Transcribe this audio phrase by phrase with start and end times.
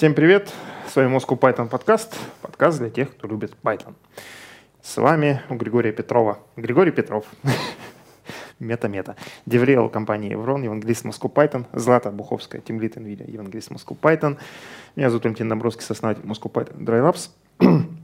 [0.00, 0.50] Всем привет!
[0.88, 2.16] С вами Moscow Python подкаст.
[2.40, 3.92] Подкаст для тех, кто любит Python.
[4.80, 6.38] С вами у Григория Петрова.
[6.56, 7.26] Григорий Петров.
[8.58, 9.16] Мета-мета.
[9.44, 14.38] Деврел компании Еврон, евангелист Moscow Python, Злата Буховская, тимлит NVIDIA, евангелист Moscow Python.
[14.96, 17.28] Меня зовут Валентин Домбровский, сооснователь Moscow Python Dry Labs.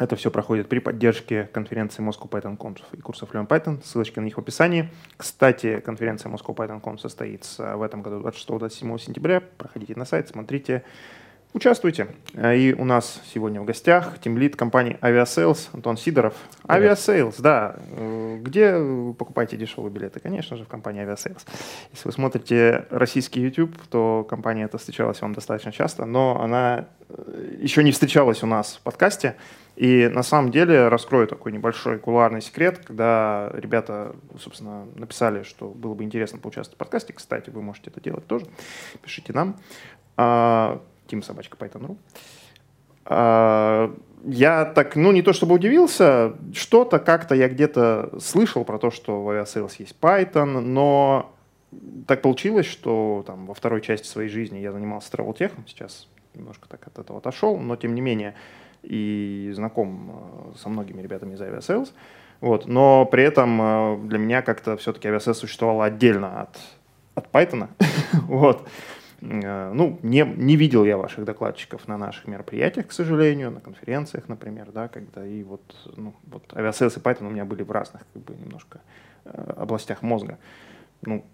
[0.00, 3.84] Это все проходит при поддержке конференции Moscow Python Conf и курсов Learn Python.
[3.84, 4.88] Ссылочки на них в описании.
[5.16, 9.42] Кстати, конференция Moscow Python Conf состоится в этом году 26-27 сентября.
[9.58, 10.84] Проходите на сайт, смотрите,
[11.52, 12.08] участвуйте.
[12.34, 16.34] И у нас сегодня в гостях тимлид компании Aviasales Антон Сидоров.
[16.64, 17.76] Aviasales, да.
[18.40, 20.20] Где вы покупаете дешевые билеты?
[20.20, 21.40] Конечно же, в компании Aviasales.
[21.92, 26.86] Если вы смотрите российский YouTube, то компания эта встречалась вам достаточно часто, но она
[27.58, 29.36] еще не встречалась у нас в подкасте.
[29.76, 35.94] И на самом деле раскрою такой небольшой кулуарный секрет, когда ребята, собственно, написали, что было
[35.94, 37.14] бы интересно поучаствовать в подкасте.
[37.14, 38.46] Кстати, вы можете это делать тоже.
[39.00, 39.56] Пишите нам.
[41.10, 41.96] Тим собачка Python.ru.
[43.04, 43.92] А,
[44.24, 49.22] я так, ну не то чтобы удивился, что-то как-то я где-то слышал про то, что
[49.24, 51.34] в Aviasales есть Python, но
[52.06, 56.68] так получилось, что там во второй части своей жизни я занимался travel техом, сейчас немножко
[56.68, 58.36] так от этого отошел, но тем не менее
[58.84, 61.88] и знаком э, со многими ребятами из Aviasales.
[62.40, 62.66] Вот.
[62.66, 66.58] Но при этом э, для меня как-то все-таки Aviasales существовало отдельно от,
[67.14, 67.68] от Python.
[68.28, 68.66] вот.
[69.22, 74.28] Э, ну, не, не видел я ваших докладчиков на наших мероприятиях, к сожалению, на конференциях,
[74.28, 75.62] например, да, когда и вот,
[75.96, 78.80] ну, вот Aviasales и Python у меня были в разных, как бы, немножко
[79.56, 80.38] областях мозга.
[81.02, 81.24] Ну,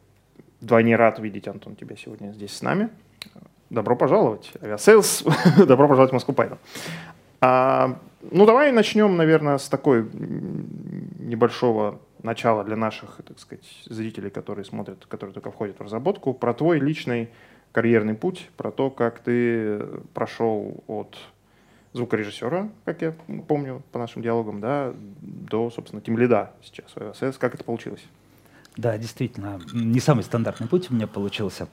[0.60, 2.88] вдвойне рад видеть, Антон, тебя сегодня здесь с нами.
[3.70, 6.58] Добро пожаловать, Aviasales, добро пожаловать в Москву Python.
[7.40, 7.98] А,
[8.30, 10.08] ну, давай начнем, наверное, с такой
[11.18, 16.54] небольшого начала для наших, так сказать, зрителей, которые смотрят, которые только входят в разработку, про
[16.54, 17.28] твой личный
[17.76, 21.14] карьерный путь, про то, как ты прошел от
[21.92, 23.12] звукорежиссера, как я
[23.46, 27.36] помню по нашим диалогам, да, до, собственно, тимлида сейчас в ОСС.
[27.36, 28.02] Как это получилось?
[28.78, 31.68] Да, действительно, не самый стандартный путь у меня получился.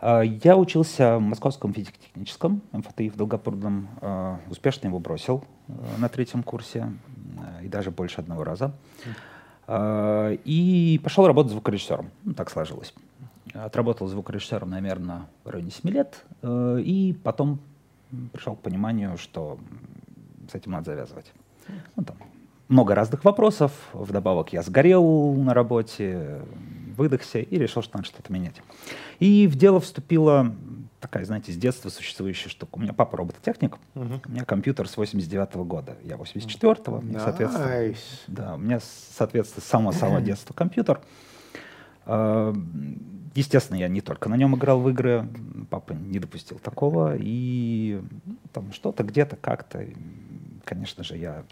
[0.00, 3.88] А, я учился в Московском физико-техническом МФТИ в Долгопрудном.
[4.02, 6.92] А, успешно его бросил а, на третьем курсе
[7.62, 8.74] и даже больше одного раза.
[10.44, 12.10] И пошел работать звукорежиссером.
[12.24, 12.92] Ну, так сложилось.
[13.64, 16.24] Отработал звукорежиссером, наверное, в районе 7 лет.
[16.44, 17.60] И потом
[18.32, 19.58] пришел к пониманию, что
[20.50, 21.32] с этим надо завязывать.
[21.96, 22.16] Ну, там
[22.68, 23.72] много разных вопросов.
[23.92, 26.40] Вдобавок я сгорел на работе,
[26.96, 28.62] выдохся и решил, что надо что-то менять.
[29.18, 30.54] И в дело вступила
[31.00, 32.70] такая, знаете, с детства существующая штука.
[32.76, 34.20] У меня папа робототехник, uh-huh.
[34.26, 37.20] у меня компьютер с 89 -го года, я 84-го, nice.
[37.20, 37.94] соответственно,
[38.26, 41.00] да, у меня, соответственно, с самого-самого детства компьютер.
[43.34, 45.28] Естественно, я не только на нем играл в игры,
[45.70, 48.00] папа не допустил такого, и
[48.52, 49.84] там что-то где-то как-то,
[50.64, 51.44] конечно же, я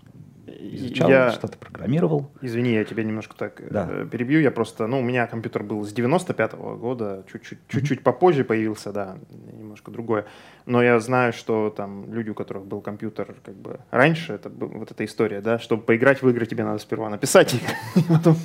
[0.46, 1.30] изучал, я...
[1.30, 2.30] что-то программировал.
[2.40, 3.88] Извини, я тебя немножко так да.
[3.90, 4.40] Э, перебью.
[4.40, 7.72] Я просто, ну, у меня компьютер был с 95-го года, чуть-чуть, mm-hmm.
[7.72, 9.16] чуть-чуть попозже появился, да,
[9.52, 10.26] немножко другое.
[10.64, 14.90] Но я знаю, что там люди, у которых был компьютер как бы раньше, это вот
[14.90, 17.62] эта история, да, чтобы поиграть в игры, тебе надо сперва написать их.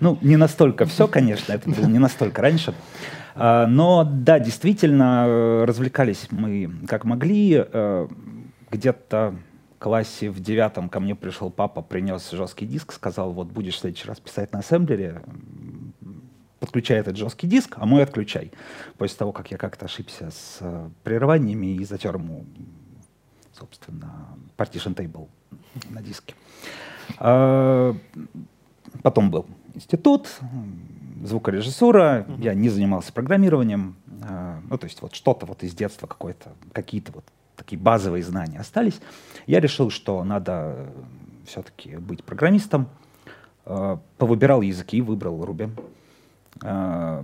[0.00, 2.74] Ну, не настолько все, конечно, это было не настолько раньше.
[3.34, 7.64] А, но да, действительно, э, развлекались мы как могли.
[7.72, 8.08] Э,
[8.70, 9.34] где-то
[9.78, 14.08] классе в девятом ко мне пришел папа, принес жесткий диск, сказал, вот будешь в следующий
[14.08, 15.22] раз писать на ассемблере,
[16.60, 18.52] подключай этот жесткий диск, а мой отключай.
[18.96, 22.46] После того, как я как-то ошибся с э, прерываниями и затер ему,
[23.52, 25.28] собственно, partition table
[25.90, 26.34] на диске.
[27.18, 27.94] А,
[29.02, 30.28] потом был институт,
[31.22, 36.52] звукорежиссура, я не занимался программированием, а, ну, то есть вот что-то вот из детства какое-то,
[36.72, 37.24] какие-то вот
[37.56, 39.00] такие базовые знания остались.
[39.46, 40.88] Я решил, что надо э,
[41.46, 42.88] все-таки быть программистом.
[43.66, 45.70] Э, повыбирал языки, выбрал Ruby.
[46.62, 47.22] Э,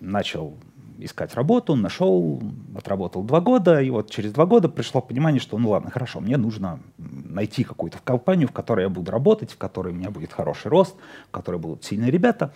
[0.00, 0.54] начал
[0.98, 2.42] искать работу, нашел,
[2.76, 6.36] отработал два года, и вот через два года пришло понимание, что ну ладно, хорошо, мне
[6.36, 10.68] нужно найти какую-то компанию, в которой я буду работать, в которой у меня будет хороший
[10.68, 10.96] рост,
[11.28, 12.52] в которой будут сильные ребята.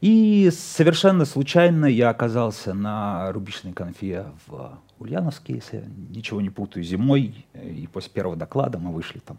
[0.00, 6.84] И совершенно случайно я оказался на рубишной конфе в Ульяновске, если я ничего не путаю,
[6.84, 9.38] зимой, и после первого доклада мы вышли там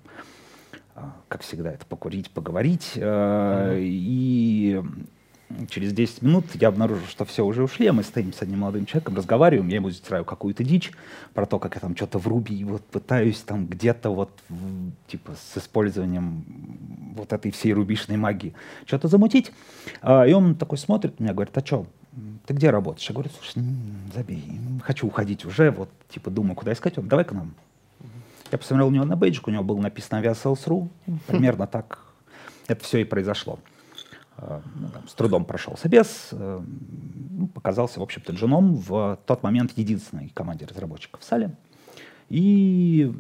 [0.93, 2.93] а, как всегда, это покурить, поговорить.
[2.95, 3.79] Mm-hmm.
[3.81, 4.81] И
[5.69, 8.85] Через 10 минут я обнаружил, что все уже ушли, а мы стоим с одним молодым
[8.85, 10.91] человеком, разговариваем, я ему затираю какую-то дичь
[11.33, 14.31] про то, как я там что-то в Руби вот пытаюсь там где-то вот
[15.07, 16.45] типа с использованием
[17.15, 18.53] вот этой всей рубишной магии
[18.85, 19.51] что-то замутить.
[20.01, 21.85] А, и он такой смотрит меня, говорит, а что,
[22.45, 23.07] ты где работаешь?
[23.07, 23.63] Я говорю, слушай,
[24.13, 24.43] забей,
[24.83, 26.97] хочу уходить уже, вот, типа, думаю, куда искать.
[26.97, 27.53] Он, давай к нам.
[28.51, 30.89] Я посмотрел у него на бейджик, у него было написано Aviasales.ru,
[31.27, 31.99] примерно так
[32.67, 33.59] это все и произошло.
[34.41, 36.61] Э, ну, там, с трудом прошел собес, э,
[37.29, 41.55] ну, показался, в общем-то, джуном в тот момент единственной команде разработчиков в Сале.
[42.29, 43.13] И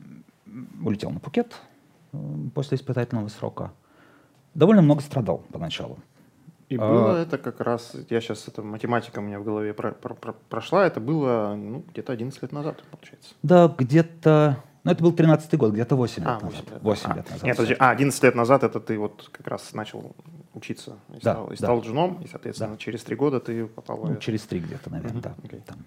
[0.83, 1.55] улетел на Пукет
[2.11, 2.17] э,
[2.55, 3.71] после испытательного срока.
[4.55, 5.99] Довольно много страдал поначалу.
[6.69, 9.91] И было а, это как раз, я сейчас, эта математика у меня в голове про,
[9.91, 13.33] про, про, прошла, это было ну, где-то 11 лет назад, получается.
[13.43, 16.71] Да, где-то ну, это был 13-й год, где-то 8 а, лет 8 назад.
[16.71, 16.81] Лет.
[16.81, 17.43] 8 а, лет назад.
[17.43, 20.15] Нет, подожди, а, 11 лет назад это ты вот как раз начал
[20.53, 21.55] учиться и да, стал, и да.
[21.55, 22.77] стал джуном, и, соответственно, да.
[22.77, 24.09] через 3 года ты попал в...
[24.09, 25.23] Ну, через 3 где-то, наверное, uh-huh.
[25.23, 25.35] да.
[25.43, 25.61] Okay.
[25.65, 25.77] Там.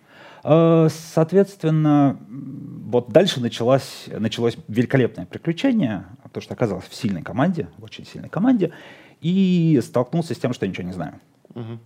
[0.43, 7.85] А, соответственно, вот дальше началось, началось великолепное приключение, потому что оказалось в сильной команде, в
[7.85, 8.73] очень сильной команде,
[9.21, 11.21] и столкнулся с тем, что я ничего не знаю.
[11.51, 11.79] Uh-huh.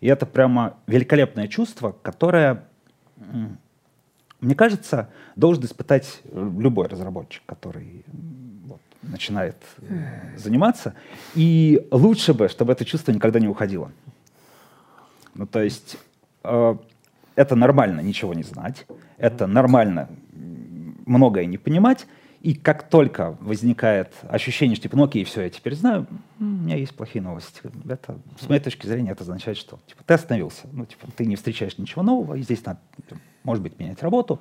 [0.00, 2.64] И это прямо великолепное чувство, которое
[4.40, 8.04] мне кажется, должен испытать любой разработчик, который
[9.02, 10.94] начинает э, заниматься.
[11.34, 13.90] И лучше бы, чтобы это чувство никогда не уходило.
[15.34, 15.96] Ну, то есть
[16.44, 16.76] э,
[17.34, 18.86] это нормально ничего не знать,
[19.16, 20.08] это нормально
[21.06, 22.06] многое не понимать,
[22.40, 26.06] и как только возникает ощущение, что типа, ну окей, все, я теперь знаю,
[26.38, 27.60] у меня есть плохие новости.
[27.86, 30.66] Это, с моей точки зрения, это означает, что типа, ты остановился.
[30.72, 32.80] Ну, типа, ты не встречаешь ничего нового, и здесь надо,
[33.42, 34.40] может быть, менять работу,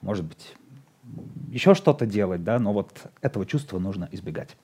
[0.00, 0.54] может быть,
[1.50, 4.56] еще что-то делать, да, но вот этого чувства нужно избегать.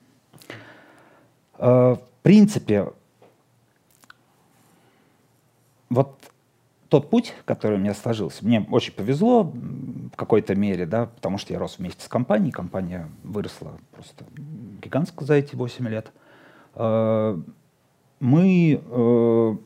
[1.57, 2.91] Э, в принципе,
[5.89, 6.17] вот
[6.89, 11.53] тот путь, который у меня сложился, мне очень повезло в какой-то мере, да, потому что
[11.53, 14.25] я рос вместе с компанией, компания выросла просто
[14.81, 16.11] гигантско за эти 8 лет.
[16.75, 17.39] Э,
[18.19, 19.57] мы э,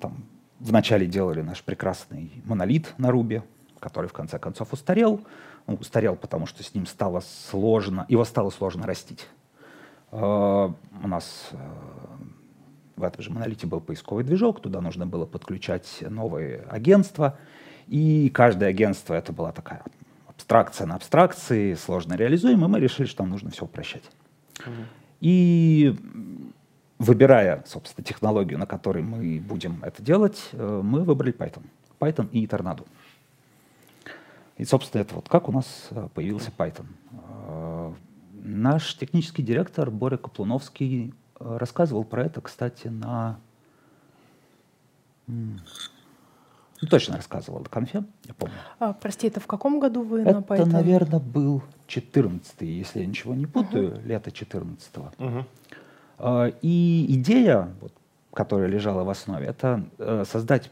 [0.00, 0.24] там,
[0.58, 3.42] вначале делали наш прекрасный монолит на Руби,
[3.78, 5.20] который в конце концов устарел.
[5.66, 9.26] Он устарел, потому что с ним стало сложно, его стало сложно растить.
[10.10, 10.16] Э,
[11.02, 11.50] у нас
[12.96, 17.38] в этом же монолите был поисковый движок, туда нужно было подключать новые агентства,
[17.86, 19.82] и каждое агентство это была такая
[20.28, 24.04] абстракция на абстракции, сложно реализуемая, мы решили, что нам нужно все упрощать.
[24.60, 24.74] Угу.
[25.20, 25.96] И
[26.98, 31.64] выбирая, собственно, технологию, на которой мы будем это делать, э, мы выбрали Python.
[31.98, 32.86] Python и Tornado.
[34.60, 36.86] И, собственно, это вот как у нас э, появился Python.
[37.48, 37.92] Э,
[38.42, 43.40] наш технический директор Боря Каплуновский Э, рассказывал про это, кстати, на...
[45.26, 48.54] Ну, точно рассказывал на конфе, я помню.
[48.78, 50.54] А, прости, это в каком году вы это, на Python?
[50.54, 54.06] Это, наверное, был 14 если я ничего не путаю, uh-huh.
[54.06, 55.12] лето 14-го.
[55.18, 55.44] Uh-huh.
[56.18, 57.92] А, и идея, вот,
[58.34, 59.84] которая лежала в основе, это
[60.24, 60.70] создать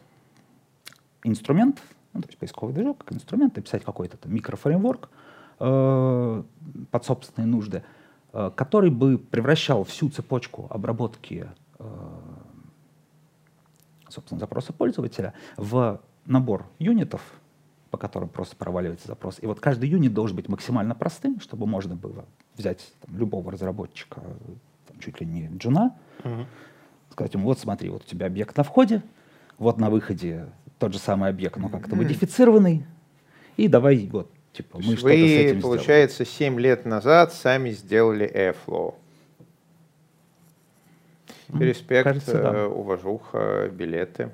[1.24, 1.82] инструмент,
[2.18, 5.08] ну, то есть поисковый движок как инструмент, написать какой-то там микрофреймворк
[5.60, 6.42] э,
[6.90, 7.82] под собственные нужды,
[8.32, 11.48] Э, который бы превращал всю цепочку обработки
[11.78, 12.18] э,
[14.08, 17.22] собственно, запроса пользователя в набор юнитов,
[17.90, 19.38] по которым просто проваливается запрос.
[19.40, 24.20] И вот каждый юнит должен быть максимально простым, чтобы можно было взять там, любого разработчика,
[24.86, 26.44] там, чуть ли не джуна, uh-huh.
[27.10, 29.02] сказать ему, вот смотри, вот у тебя объект на входе,
[29.56, 32.84] вот на выходе тот же самый объект, но как-то модифицированный,
[33.56, 36.56] и давай вот Типа, мы что-то с этим получается, сделали.
[36.56, 38.96] 7 лет назад сами сделали Airflow.
[41.52, 42.54] Респект, Кажется, да.
[42.54, 44.30] Э, уважуха, билеты.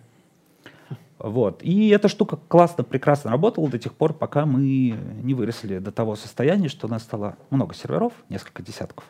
[1.19, 1.63] Вот.
[1.63, 6.17] И эта штука классно, прекрасно работала до тех пор, пока мы не выросли до того
[6.17, 9.05] состояния, что у нас стало много серверов, несколько десятков.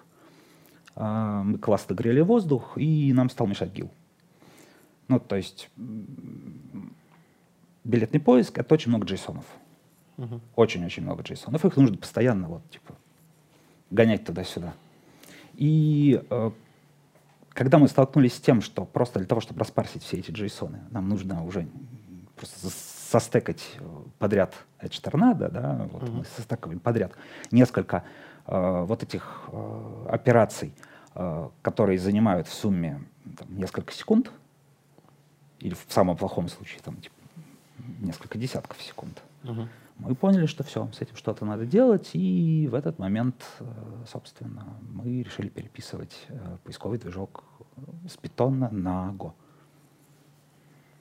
[0.97, 3.91] А, мы классно грели воздух, и нам стал мешать гил.
[5.09, 5.71] Ну, то есть
[7.85, 9.45] билетный поиск— это очень много джейсонов.
[10.55, 11.55] Очень-очень много JSON.
[11.67, 12.95] Их нужно постоянно вот, типа,
[13.91, 14.75] гонять туда-сюда.
[15.55, 16.51] И э,
[17.51, 21.09] когда мы столкнулись с тем, что просто для того, чтобы распарсить все эти JSON, нам
[21.09, 21.69] нужно уже
[22.37, 23.77] просто состекать
[24.19, 26.13] подряд Edge Tornado, да, вот uh-huh.
[26.19, 27.13] мы состаковываем подряд
[27.53, 28.03] несколько
[28.47, 30.73] э, вот этих э, операций,
[31.15, 33.01] э, которые занимают в сумме
[33.37, 34.33] там, несколько секунд,
[35.61, 37.15] или в самом плохом случае там, типа,
[38.01, 39.23] несколько десятков секунд.
[39.43, 39.69] Uh-huh.
[39.99, 43.65] Мы поняли, что все, с этим что-то надо делать, и в этот момент, э,
[44.11, 47.45] собственно, мы решили переписывать э, поисковый движок
[48.09, 49.33] с питона на Go.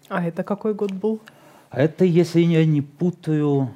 [0.09, 1.21] А это какой год был?
[1.71, 3.73] А это, если я не путаю,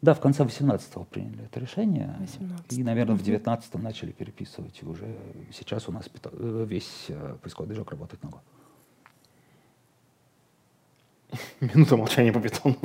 [0.00, 2.16] да, в конце 18-го приняли это решение.
[2.20, 4.82] 18 и, наверное, в 19-м начали переписывать.
[4.82, 5.14] И уже
[5.52, 7.08] сейчас у нас э, весь
[7.42, 8.38] поисковый движок работает на Go.
[11.60, 12.76] Минута молчания по питону.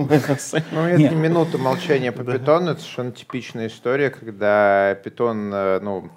[0.72, 6.10] Ну, это не минута молчания по питону, это совершенно типичная история, когда питон, э, ну,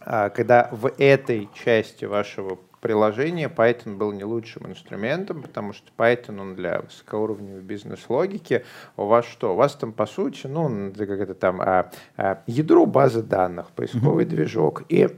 [0.00, 6.40] а, когда в этой части вашего приложения Python был не лучшим инструментом, потому что Python,
[6.40, 8.64] он для высокоуровневой бизнес-логики.
[8.96, 9.52] У вас что?
[9.52, 14.24] У вас там, по сути, ну, как это там, а, а, ядро базы данных, поисковый
[14.24, 14.28] mm-hmm.
[14.28, 14.82] движок.
[14.88, 15.08] И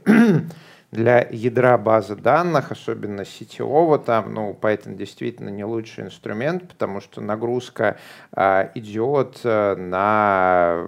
[0.91, 7.21] для ядра базы данных, особенно сетевого, там, ну, Python действительно не лучший инструмент, потому что
[7.21, 7.97] нагрузка
[8.33, 10.85] а, идет а, на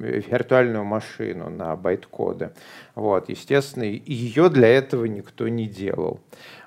[0.00, 2.52] виртуальную машину, на байт-коды.
[2.94, 6.20] Вот, естественно, ее для этого никто не делал.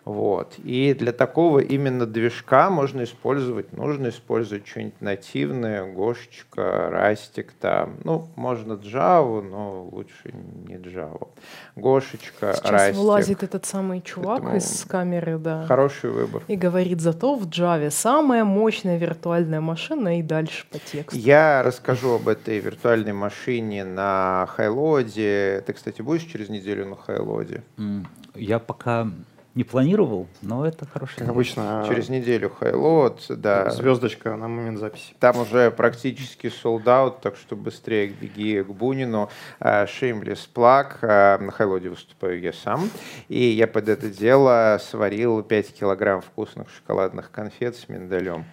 [0.05, 0.59] Вот.
[0.63, 7.97] И для такого именно движка можно использовать, нужно использовать что-нибудь нативное, Гошечка, Растик там.
[8.03, 10.31] Ну, можно Java, но лучше
[10.67, 11.27] не Java.
[11.75, 12.97] Гошечка, Сейчас Растик.
[12.97, 15.65] вылазит этот самый чувак Поэтому из камеры, да.
[15.65, 16.43] Хороший выбор.
[16.47, 21.17] И говорит, зато в Java самая мощная виртуальная машина и дальше по тексту.
[21.17, 25.63] Я расскажу об этой виртуальной машине на Хайлоде.
[25.65, 27.63] Ты, кстати, будешь через неделю на Хайлоде?
[28.35, 29.07] Я пока
[29.55, 31.85] не планировал, но это хорошая Как обычно.
[31.87, 33.71] Через неделю хайлот, да.
[33.71, 35.13] Звездочка на момент записи.
[35.19, 39.29] Там уже практически out, так что быстрее беги к Бунину.
[39.59, 40.99] Shameless плаг.
[41.01, 42.89] На хайлоде выступаю я сам.
[43.29, 48.45] И я под это дело сварил 5 килограмм вкусных шоколадных конфет с миндалем.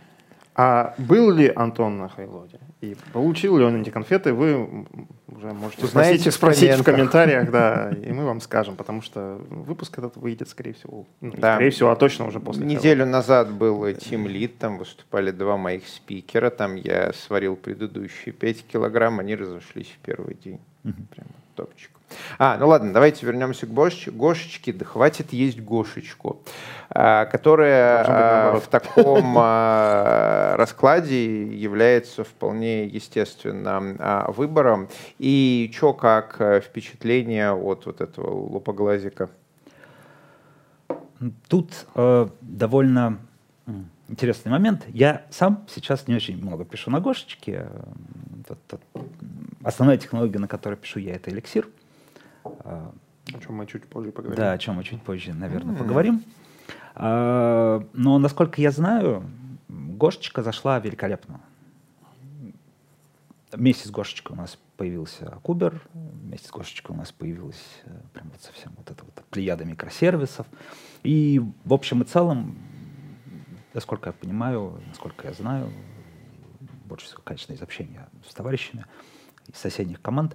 [0.54, 2.58] А был ли Антон на Хайлоде?
[2.82, 4.86] И получил ли он эти конфеты, вы
[5.28, 9.98] уже можете Знаете, спросить, спросить в комментариях, да, и мы вам скажем, потому что выпуск
[9.98, 11.54] этот выйдет, скорее всего, ну, да.
[11.54, 13.10] скорее всего, а точно уже после Неделю Хайлода.
[13.10, 19.20] назад был Team Lead, там выступали два моих спикера, там я сварил предыдущие 5 килограмм,
[19.20, 20.60] они разошлись в первый день.
[20.84, 21.02] Угу.
[21.14, 21.90] Прямо топчик.
[22.38, 24.08] А, ну ладно, давайте вернемся к Гош...
[24.08, 24.72] Гошечке.
[24.72, 26.42] Да хватит есть Гошечку,
[26.90, 34.88] а, которая а, в таком а, раскладе является вполне естественным выбором.
[35.18, 39.30] И что, как э, впечатление от вот этого лупоглазика?
[41.48, 43.18] Тут э, довольно
[44.08, 44.84] интересный момент.
[44.88, 47.66] Я сам сейчас не очень много пишу на Гошечке.
[49.62, 51.68] Основная технология, на которой пишу я, это эликсир.
[52.44, 54.36] О чем мы чуть позже поговорим.
[54.36, 55.78] Да, о чем мы чуть позже, наверное, mm-hmm.
[55.78, 56.24] поговорим.
[56.94, 59.24] А, но, насколько я знаю,
[59.68, 61.40] Гошечка зашла великолепно.
[63.52, 68.30] Вместе с Гошечкой у нас появился Кубер, вместе с Гошечкой у нас появилась э, прям
[68.30, 70.46] вот совсем вот эта вот плеяда микросервисов.
[71.02, 72.56] И в общем и целом,
[73.74, 75.70] насколько я понимаю, насколько я знаю,
[76.86, 78.86] больше всего, конечно, из общения с товарищами
[79.46, 80.34] из соседних команд,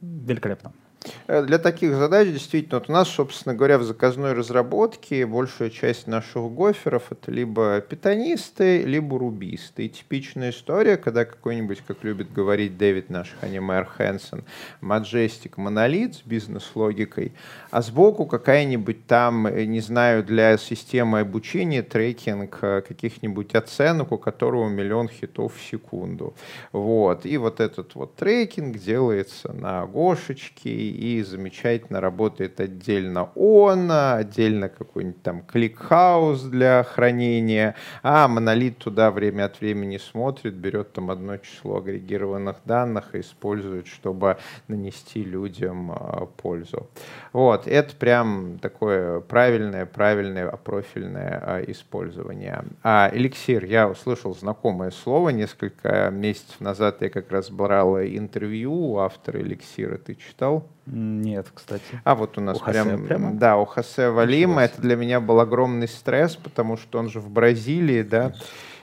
[0.00, 0.72] великолепно.
[0.72, 0.85] Э,
[1.26, 6.42] для таких задач действительно, вот у нас, собственно говоря, в заказной разработке большая часть наших
[6.52, 9.86] гоферов это либо питонисты, либо рубисты.
[9.86, 14.44] И типичная история, когда какой-нибудь, как любит говорить Дэвид наш анимер Хэнсон,
[14.80, 17.32] маджестик монолит с бизнес-логикой,
[17.70, 24.18] а сбоку какая-нибудь там, э, не знаю, для системы обучения трекинг э, каких-нибудь оценок, у
[24.18, 26.34] которого миллион хитов в секунду.
[26.72, 27.26] Вот.
[27.26, 35.22] И вот этот вот трекинг делается на Гошечке, и замечательно работает отдельно он, отдельно какой-нибудь
[35.22, 41.78] там ClickHouse для хранения, а монолит туда время от времени смотрит, берет там одно число
[41.78, 44.38] агрегированных данных и использует, чтобы
[44.68, 46.88] нанести людям а, пользу.
[47.32, 52.64] Вот, это прям такое правильное, правильное, профильное а, использование.
[52.82, 58.98] А эликсир, я услышал знакомое слово несколько месяцев назад, я как раз брал интервью у
[58.98, 60.66] автора эликсира, ты читал?
[60.86, 62.00] Нет, кстати.
[62.04, 63.32] А вот у нас у прям, прямо?
[63.34, 64.62] да, у Хосе Валима.
[64.62, 68.32] Это для меня был огромный стресс, потому что он же в Бразилии, да.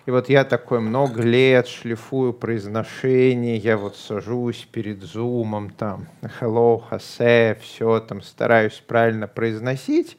[0.06, 6.10] И вот я такой много лет шлифую произношение, я вот сажусь перед зумом, там,
[6.42, 10.18] hello, Хосе, все там стараюсь правильно произносить.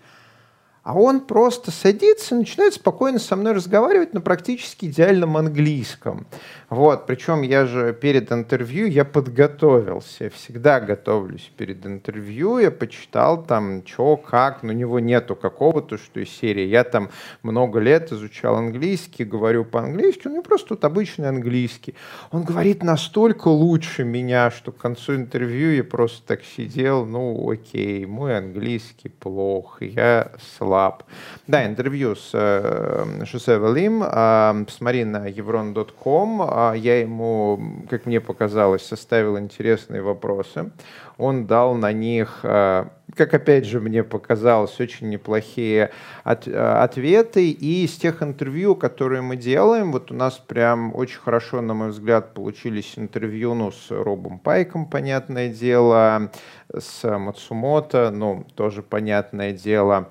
[0.84, 6.26] А он просто садится и начинает спокойно со мной разговаривать на практически идеальном английском.
[6.68, 13.42] Вот, причем я же перед интервью, я подготовился, я всегда готовлюсь перед интервью, я почитал
[13.42, 16.66] там, что, как, но у него нету какого-то, что из серии.
[16.66, 17.08] Я там
[17.42, 21.94] много лет изучал английский, говорю по-английски, у него просто тут обычный английский.
[22.30, 28.04] Он говорит настолько лучше меня, что к концу интервью я просто так сидел, ну окей,
[28.04, 31.02] мой английский плох, я слаб Lab.
[31.46, 34.02] Да, интервью с э, Шосе Валим.
[34.02, 36.74] Э, посмотри на evron.com.
[36.76, 40.70] Я ему, как мне показалось, составил интересные вопросы.
[41.16, 45.90] Он дал на них э, как опять же мне показалось, очень неплохие
[46.24, 47.50] от, э, ответы.
[47.50, 51.90] И из тех интервью, которые мы делаем, вот у нас прям очень хорошо, на мой
[51.90, 56.30] взгляд, получились интервью ну, с Робом Пайком, понятное дело,
[56.76, 60.08] с Мацумото, ну, тоже понятное дело.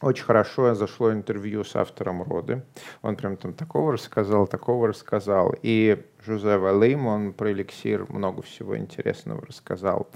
[0.00, 2.62] Очень хорошо зашло интервью с автором роды.
[3.02, 5.54] Он прям там такого рассказал, такого рассказал.
[5.62, 10.08] И Жозе Валим, он про эликсир много всего интересного рассказал.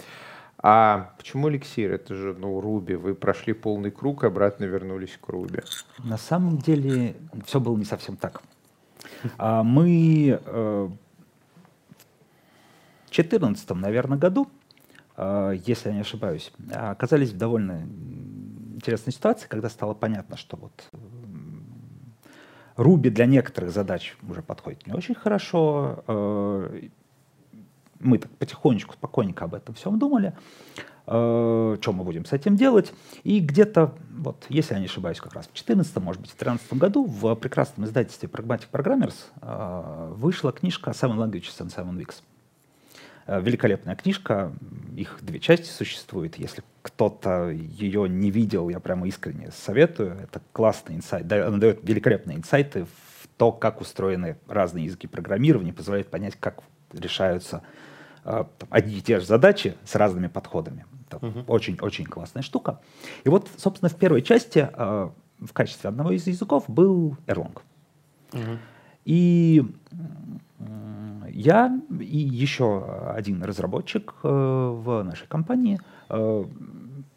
[0.58, 1.92] А почему эликсир?
[1.92, 2.94] Это же, ну, Руби.
[2.94, 5.58] Вы прошли полный круг, обратно вернулись к Руби.
[5.98, 8.40] На самом деле все было не совсем так.
[9.36, 10.88] А мы э,
[13.06, 14.48] в 2014, наверное, году,
[15.16, 17.82] э, если я не ошибаюсь, оказались в довольно
[18.82, 20.90] интересной ситуации, когда стало понятно, что вот
[22.76, 26.02] Руби для некоторых задач уже подходит не очень хорошо.
[26.08, 26.88] Э,
[28.00, 30.34] мы так потихонечку, спокойненько об этом всем думали,
[31.06, 32.92] э, что мы будем с этим делать.
[33.24, 36.72] И где-то, вот, если я не ошибаюсь, как раз в 2014, может быть, в 2013
[36.74, 42.22] году в прекрасном издательстве Pragmatic Programmers э, вышла книжка Seven Languages and Seven Weeks.
[43.26, 44.52] Э, великолепная книжка,
[44.96, 46.36] их две части существуют.
[46.36, 50.18] Если кто-то ее не видел, я прямо искренне советую.
[50.20, 56.10] Это классный инсайт, она дает великолепные инсайты в то, как устроены разные языки программирования, позволяет
[56.10, 56.62] понять, как
[56.92, 57.62] решаются
[58.24, 60.84] э, одни и те же задачи с разными подходами.
[61.46, 62.08] Очень-очень uh-huh.
[62.08, 62.80] классная штука.
[63.24, 67.58] И вот, собственно, в первой части э, в качестве одного из языков был Erlang.
[68.32, 68.58] Uh-huh.
[69.04, 69.62] И
[71.42, 76.44] я и еще один разработчик э, в нашей компании, э,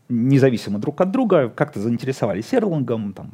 [0.10, 3.32] независимо друг от друга, как-то заинтересовались Эрлангом, там,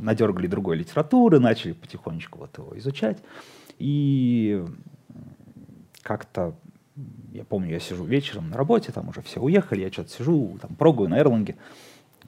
[0.00, 3.18] надергали другой литературы, начали потихонечку вот его изучать.
[3.78, 4.64] И
[6.02, 6.54] как-то,
[7.32, 10.74] я помню, я сижу вечером на работе, там уже все уехали, я что-то сижу, там,
[10.76, 11.56] прогаю на Эрланге.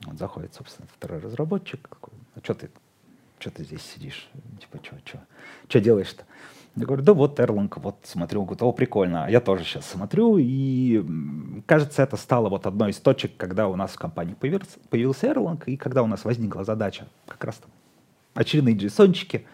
[0.05, 2.71] Вот заходит, собственно, второй разработчик, такой, а что ты,
[3.39, 4.29] что ты здесь сидишь?
[4.61, 5.21] Типа, что, что,
[5.69, 6.25] что делаешь-то?
[6.77, 9.27] Я говорю, да вот Erlang, вот смотрю, говорю, о, прикольно.
[9.31, 11.03] Я тоже сейчас смотрю, и
[11.65, 15.63] кажется, это стало вот одной из точек, когда у нас в компании появился, появился Erlang,
[15.65, 17.71] и когда у нас возникла задача как раз там
[18.35, 19.45] очередные json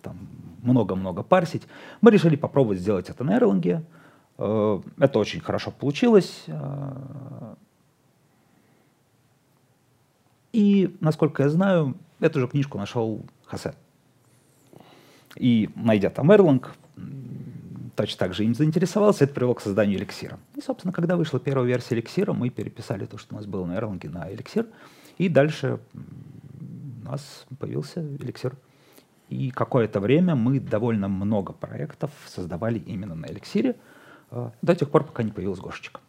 [0.00, 0.16] там
[0.62, 1.64] много-много парсить,
[2.00, 3.84] мы решили попробовать сделать это на Erlang.
[4.38, 6.44] Э, это очень хорошо получилось.
[6.46, 7.54] Э,
[10.54, 13.74] и, насколько я знаю, эту же книжку нашел Хосе.
[15.36, 16.66] И найдя там Erlang,
[17.96, 20.38] точно так же им заинтересовался, это привело к созданию эликсира.
[20.56, 23.76] И, собственно, когда вышла первая версия эликсира, мы переписали то, что у нас было на
[23.76, 24.66] Erlang, на эликсир,
[25.18, 28.56] и дальше у нас появился эликсир.
[29.28, 33.76] И какое-то время мы довольно много проектов создавали именно на эликсире,
[34.30, 36.00] э, до тех пор, пока не появилась Гошечка.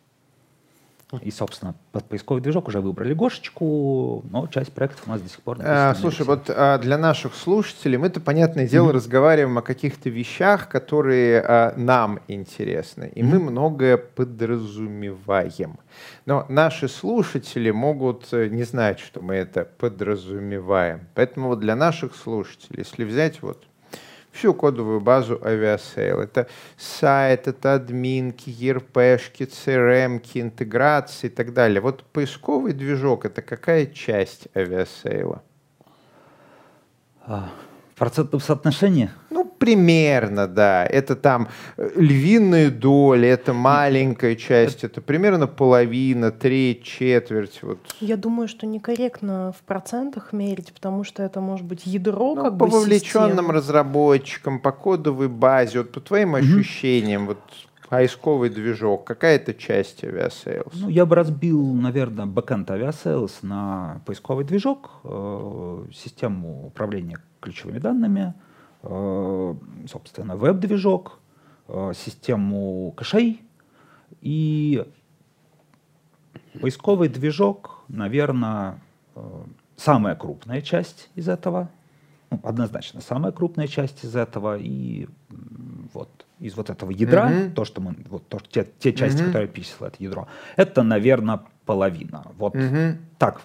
[1.19, 5.41] И, собственно, под поисковый движок уже выбрали Гошечку, но часть проектов у нас до сих
[5.41, 8.95] пор а, Слушай, вот а, для наших слушателей мы-то, понятное дело, mm-hmm.
[8.95, 13.25] разговариваем о каких-то вещах, которые а, нам интересны, и mm-hmm.
[13.25, 15.79] мы многое подразумеваем.
[16.25, 21.07] Но наши слушатели могут э, не знать, что мы это подразумеваем.
[21.15, 23.65] Поэтому вот для наших слушателей, если взять вот
[24.31, 26.19] всю кодовую базу Aviasales.
[26.19, 31.81] Это сайт, это админки, ERP-шки, CRM, интеграции и так далее.
[31.81, 35.43] Вот поисковый движок— это какая часть авиасейла?
[38.01, 39.11] Процентном соотношении?
[39.29, 40.83] Ну, примерно, да.
[40.87, 47.59] Это там э, львиная доля, это маленькая часть, это примерно половина, треть, четверть.
[47.61, 47.77] Вот.
[47.99, 52.57] Я думаю, что некорректно в процентах мерить, потому что это может быть ядро ну, как
[52.57, 53.53] по бы вовлеченным системы.
[53.53, 56.39] разработчикам, по кодовой базе, вот по твоим mm-hmm.
[56.39, 57.37] ощущениям, вот
[57.87, 60.73] поисковый движок, какая это часть Aviasales?
[60.73, 68.33] Ну, я бы разбил, наверное, бэкэнд Aviasales на поисковый движок, э, систему управления ключевыми данными,
[68.83, 69.55] Э,
[69.87, 71.19] собственно, веб-движок,
[71.67, 73.41] э, систему кэшей
[74.21, 74.85] и
[76.59, 78.81] поисковый движок, наверное,
[79.15, 79.43] э,
[79.75, 81.69] самая крупная часть из этого.
[82.31, 84.57] Ну, однозначно самая крупная часть из этого.
[84.57, 85.07] И
[85.93, 87.51] вот из вот этого ядра, mm-hmm.
[87.51, 89.25] то, что мы, вот то, те, те части, mm-hmm.
[89.27, 92.25] которые описывал это ядро, это, наверное, половина.
[92.37, 92.97] Вот mm-hmm.
[93.19, 93.41] так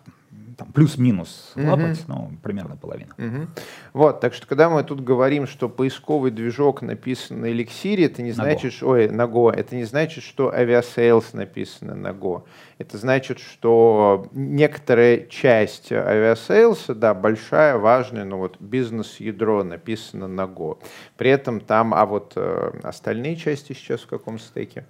[0.56, 1.66] там плюс-минус угу.
[1.66, 3.12] лапать, но примерно половина.
[3.18, 3.46] Угу.
[3.92, 8.32] Вот, так что когда мы тут говорим, что поисковый движок написан на эликсире, это не
[8.32, 12.44] значит, что, ой, на Go, это не значит, что Aviasales написано на Go.
[12.78, 20.78] Это значит, что некоторая часть авиасейлса, да, большая, важная, но вот бизнес-ядро написано на Go.
[21.16, 24.86] При этом там, а вот э, остальные части сейчас в каком стеке?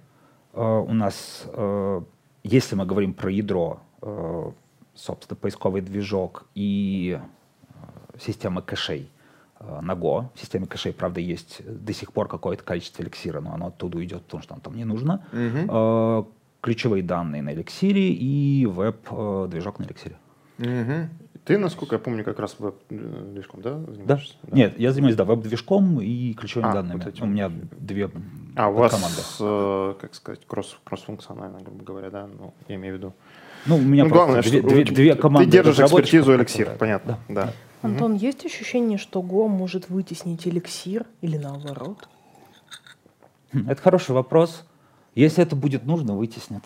[0.53, 2.03] Uh, у нас, uh,
[2.41, 4.51] если мы говорим про ядро, э,
[4.97, 7.19] собственно, поисковый движок и
[8.19, 9.09] система кэшей
[9.59, 10.27] на Go.
[10.35, 14.23] В системе кэшей, правда, есть до сих пор какое-то количество эликсира, но оно оттуда уйдет,
[14.23, 15.25] потому что нам там не нужно.
[15.31, 16.33] Угу.
[16.61, 20.17] Ключевые данные на эликсире и веб-движок на эликсире.
[20.59, 21.09] Угу.
[21.47, 24.17] Ты, насколько я помню, как раз веб-движком, да, Да.
[24.17, 24.19] да?
[24.51, 27.01] Нет, я занимаюсь, да, веб-движком и ключевыми а, данными.
[27.01, 28.11] Вот у меня две
[28.57, 29.21] А, у вас, команды.
[29.39, 33.13] Э, как сказать, кросс, кросс-функционально, грубо говоря, да, ну, я имею в виду.
[33.67, 35.45] Ну, у меня ну, главное, две, что, две, две команды.
[35.45, 37.45] Ты держишь экспертизу эликсир, понятно, да.
[37.45, 37.53] да.
[37.81, 38.21] Антон, угу.
[38.21, 42.07] есть ощущение, что Go может вытеснить эликсир или наоборот?
[43.53, 44.63] Хм, это хороший вопрос.
[45.15, 46.63] Если это будет нужно, вытеснят.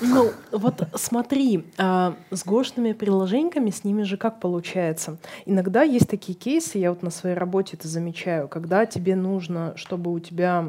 [0.00, 5.18] Ну, вот смотри, а, с гошными приложениями, с ними же как получается?
[5.46, 10.12] Иногда есть такие кейсы, я вот на своей работе это замечаю, когда тебе нужно, чтобы
[10.12, 10.66] у тебя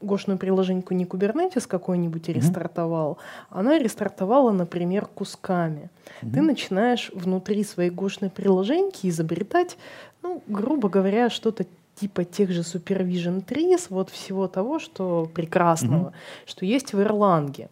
[0.00, 2.32] гошную приложеньку не Kubernetes какой-нибудь mm-hmm.
[2.34, 3.18] рестартовал,
[3.50, 5.90] она рестартовала, например, кусками.
[6.22, 6.32] Mm-hmm.
[6.32, 9.76] Ты начинаешь внутри своей гошной приложеньки изобретать,
[10.22, 16.46] ну, грубо говоря, что-то типа тех же Supervision Trees, вот всего того, что прекрасного, mm-hmm.
[16.46, 17.68] что есть в Erlang.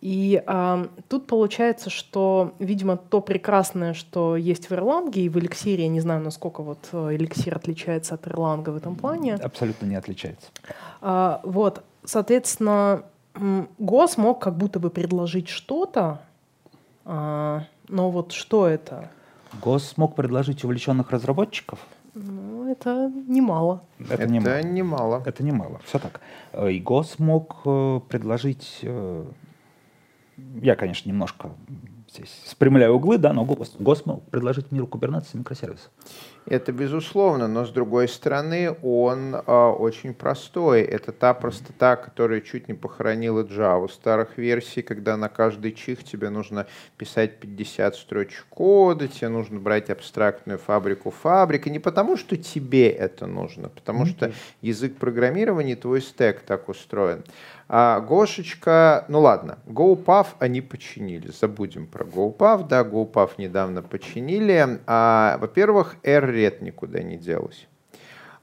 [0.00, 5.84] И э, тут получается, что, видимо, то прекрасное, что есть в Ирланге и в эликсире,
[5.84, 9.34] я не знаю, насколько вот э, эликсир отличается от Ирланга в этом плане.
[9.34, 10.48] Абсолютно не отличается.
[11.02, 13.02] А, вот, соответственно,
[13.78, 16.20] Го смог как будто бы предложить что-то,
[17.04, 19.10] а, но вот что это?
[19.60, 21.78] Го смог предложить увлеченных разработчиков?
[22.14, 23.82] Ну, это немало.
[23.98, 24.62] Это, это немало.
[24.62, 25.22] немало.
[25.26, 25.80] Это немало.
[25.84, 26.20] Все так.
[26.52, 29.24] Э, и Го смог э, предложить э,
[30.62, 31.50] я, конечно, немножко
[32.12, 35.90] здесь спрямляю углы, да, но ГОС мог предложить миру Kubernetes и микросервис.
[36.46, 40.80] Это безусловно, но с другой стороны он э, очень простой.
[40.80, 46.30] Это та простота, которая чуть не похоронила Java старых версий, когда на каждый чих тебе
[46.30, 51.66] нужно писать 50 строчек кода, тебе нужно брать абстрактную фабрику фабрик.
[51.66, 54.08] И не потому, что тебе это нужно, потому mm-hmm.
[54.08, 57.22] что язык программирования, твой стек так устроен.
[57.72, 64.80] А Гошечка, ну ладно, GoPuff они починили, забудем про GoPuff, да, GoPuff недавно починили.
[64.88, 67.68] А, во-первых, R-Red никуда не делась.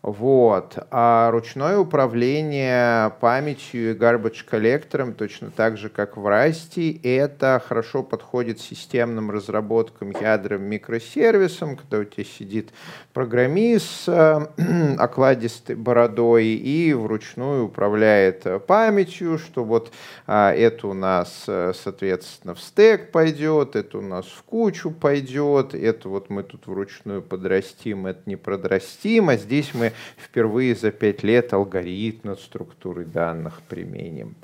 [0.04, 0.78] Вот.
[0.92, 8.04] А ручное управление памятью и garbage коллектором, точно так же, как в Расти, это хорошо
[8.04, 12.70] подходит системным разработкам, ядрам, микросервисам, когда у тебя сидит
[13.12, 19.92] программист с э, окладистой бородой и вручную управляет памятью, что вот
[20.28, 25.74] а, это у нас, э, соответственно, в стек пойдет, это у нас в кучу пойдет,
[25.74, 29.87] это вот мы тут вручную подрастим, это не продрастим, а здесь мы
[30.18, 34.36] впервые за пять лет алгоритм над структурой данных применим.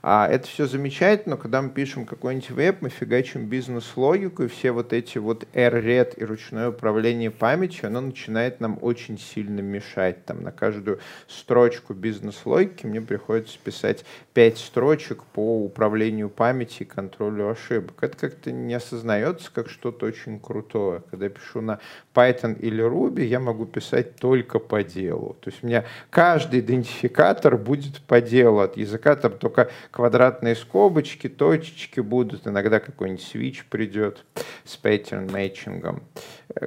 [0.00, 4.70] А это все замечательно, но когда мы пишем какой-нибудь веб, мы фигачим бизнес-логику, и все
[4.70, 10.24] вот эти вот R-RED и ручное управление памятью, оно начинает нам очень сильно мешать.
[10.24, 17.50] Там на каждую строчку бизнес-логики мне приходится писать пять строчек по управлению памятью и контролю
[17.50, 17.96] ошибок.
[18.00, 21.02] Это как-то не осознается как что-то очень крутое.
[21.10, 21.80] Когда я пишу на
[22.18, 25.36] Python или Ruby, я могу писать только по делу.
[25.40, 28.58] То есть у меня каждый идентификатор будет по делу.
[28.58, 34.24] От языка там только квадратные скобочки, точечки будут, иногда какой-нибудь свич придет
[34.64, 36.02] с pattern matching.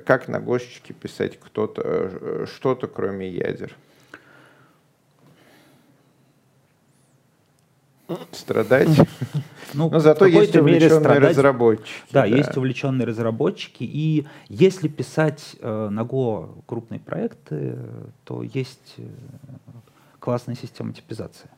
[0.06, 3.76] Как на гошечке писать кто-то, э, что-то кроме ядер?
[8.32, 8.90] Страдать?
[9.74, 12.04] Ну, Но зато есть увлеченные разработчики.
[12.12, 13.86] Да, да, есть увлеченные разработчики.
[13.86, 17.78] И если писать э, на Go крупные проекты,
[18.26, 19.04] то есть э,
[20.20, 21.50] классная система типизации.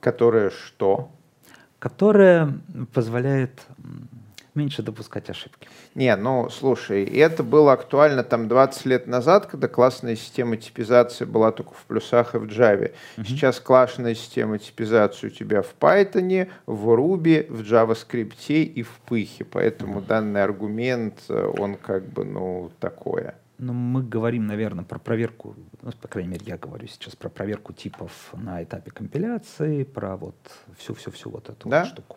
[0.00, 1.08] Которая что?
[1.78, 2.58] Которая
[2.92, 3.62] позволяет
[4.56, 5.68] меньше допускать ошибки.
[5.94, 11.52] Не, ну, слушай, это было актуально там 20 лет назад, когда классная система типизации была
[11.52, 12.92] только в плюсах и в Java.
[13.16, 13.24] Uh-huh.
[13.24, 19.44] Сейчас классная система типизации у тебя в Python, в Ruby, в JavaScript и в Пыхе.
[19.44, 20.06] Поэтому uh-huh.
[20.06, 23.36] данный аргумент, э, он как бы, ну, такое.
[23.58, 27.72] Ну, мы говорим, наверное, про проверку, ну, по крайней мере, я говорю сейчас про проверку
[27.72, 30.36] типов на этапе компиляции, про вот
[30.76, 31.84] всю-всю-всю вот эту да?
[31.84, 32.16] вот штуку.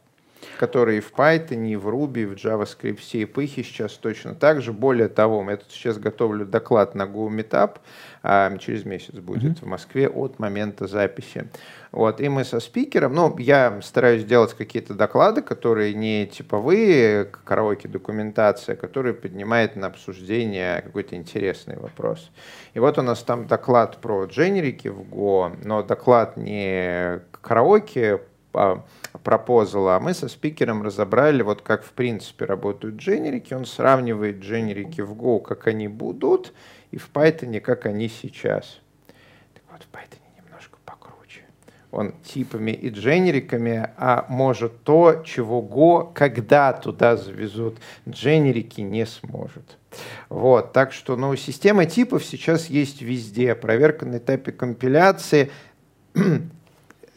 [0.58, 4.74] Которые в Python, в Ruby, в JavaScript, и пыхи сейчас точно так же.
[4.74, 7.78] Более того, я тут сейчас готовлю доклад на Go Meetup,
[8.24, 9.66] а, через месяц будет mm-hmm.
[9.66, 11.50] в Москве от момента записи.
[11.92, 17.88] Вот, и мы со спикером, ну, я стараюсь делать какие-то доклады, которые не типовые, караоке
[17.88, 22.30] документация, которые поднимает на обсуждение какой-то интересный вопрос.
[22.76, 29.96] И вот у нас там доклад про дженерики в Go, но доклад не караоке, пропозала,
[29.96, 33.54] а мы со спикером разобрали, вот как в принципе работают дженерики.
[33.54, 36.54] Он сравнивает дженерики в Go, как они будут,
[36.92, 38.80] и в Python, как они сейчас.
[39.54, 41.42] Так вот, в Python немножко покруче.
[41.92, 49.78] Он типами и дженериками, а может то, чего Go, когда туда завезут, дженерики не сможет.
[50.30, 53.56] Вот, так что, ну, система типов сейчас есть везде.
[53.56, 55.52] Проверка на этапе компиляции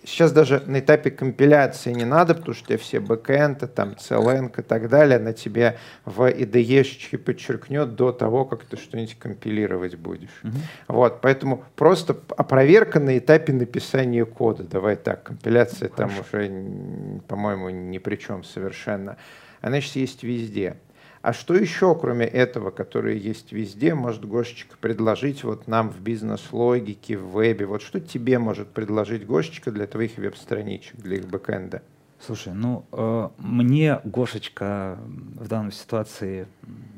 [0.04, 4.88] Сейчас даже на этапе компиляции не надо, потому что все бэкэнды, там, CLN и так
[4.88, 10.40] далее, она тебе в IDE подчеркнет до того, как ты что-нибудь компилировать будешь.
[10.42, 10.60] Mm-hmm.
[10.88, 14.64] Вот, поэтому просто а проверка на этапе написания кода.
[14.64, 16.14] Давай так, компиляция Хорошо.
[16.14, 19.16] там уже, по-моему, ни при чем совершенно.
[19.60, 20.76] Она сейчас есть везде.
[21.22, 27.16] А что еще, кроме этого, которое есть везде, может Гошечка предложить вот нам в бизнес-логике,
[27.16, 27.64] в вебе?
[27.64, 31.80] Вот что тебе может предложить Гошечка для твоих веб-страничек, для их бэкэнда?
[32.18, 36.48] Слушай, ну, э, мне Гошечка в данной ситуации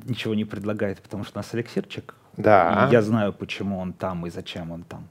[0.04, 2.14] ничего не предлагает, потому что у нас эликсирчик.
[2.38, 2.88] Да.
[2.90, 5.06] Я знаю, почему он там и зачем он там.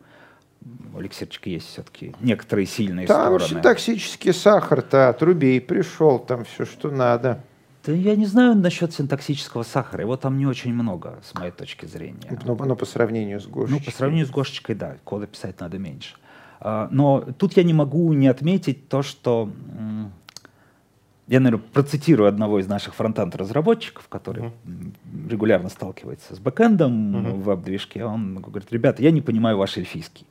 [0.95, 3.61] У эликсирчика есть все-таки некоторые сильные там стороны.
[3.61, 7.43] Там токсический сахар-то от рубей пришел, там все, что надо.
[7.85, 10.01] Да я не знаю насчет синтаксического сахара.
[10.01, 12.39] Его там не очень много, с моей точки зрения.
[12.45, 13.79] Но, но по сравнению с Гошечкой.
[13.79, 14.97] Ну, по сравнению с Гошечкой, да.
[15.03, 16.15] Кода писать надо меньше.
[16.59, 19.49] А, но тут я не могу не отметить то, что...
[21.27, 25.29] Я, наверное, процитирую одного из наших фронтенд-разработчиков, который uh-huh.
[25.29, 27.31] регулярно сталкивается с бэкэндом uh-huh.
[27.31, 28.03] в веб-движке.
[28.03, 30.27] Он говорит, ребята, я не понимаю ваш эльфийский.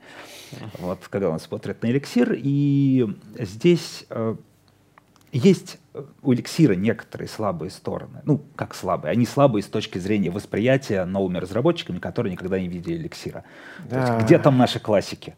[0.52, 0.66] Uh-huh.
[0.80, 2.34] Вот, когда он смотрит на эликсир.
[2.36, 4.36] И здесь э,
[5.32, 5.78] есть
[6.22, 8.22] у эликсира некоторые слабые стороны.
[8.24, 9.12] Ну, как слабые?
[9.12, 13.44] Они слабые с точки зрения восприятия новыми разработчиками, которые никогда не видели эликсира.
[13.90, 14.14] Да.
[14.14, 15.34] Есть, где там наши классики?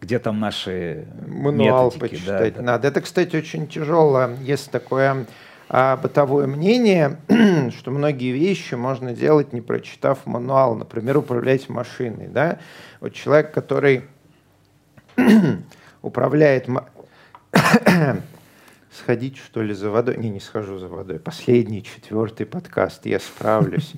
[0.00, 1.98] Где там наши Мануал методики?
[2.14, 2.82] почитать да, надо.
[2.82, 2.88] Да.
[2.88, 4.30] Это, кстати, очень тяжело.
[4.40, 5.26] Есть такое
[5.68, 7.18] а, бытовое мнение,
[7.76, 10.76] что многие вещи можно делать, не прочитав мануал.
[10.76, 12.28] Например, управлять машиной.
[12.28, 12.58] Да?
[13.00, 14.04] Вот человек, который
[16.02, 16.68] управляет
[18.90, 20.16] сходить, что ли, за водой.
[20.16, 21.18] Не, не схожу за водой.
[21.18, 23.92] Последний, четвертый подкаст, я справлюсь.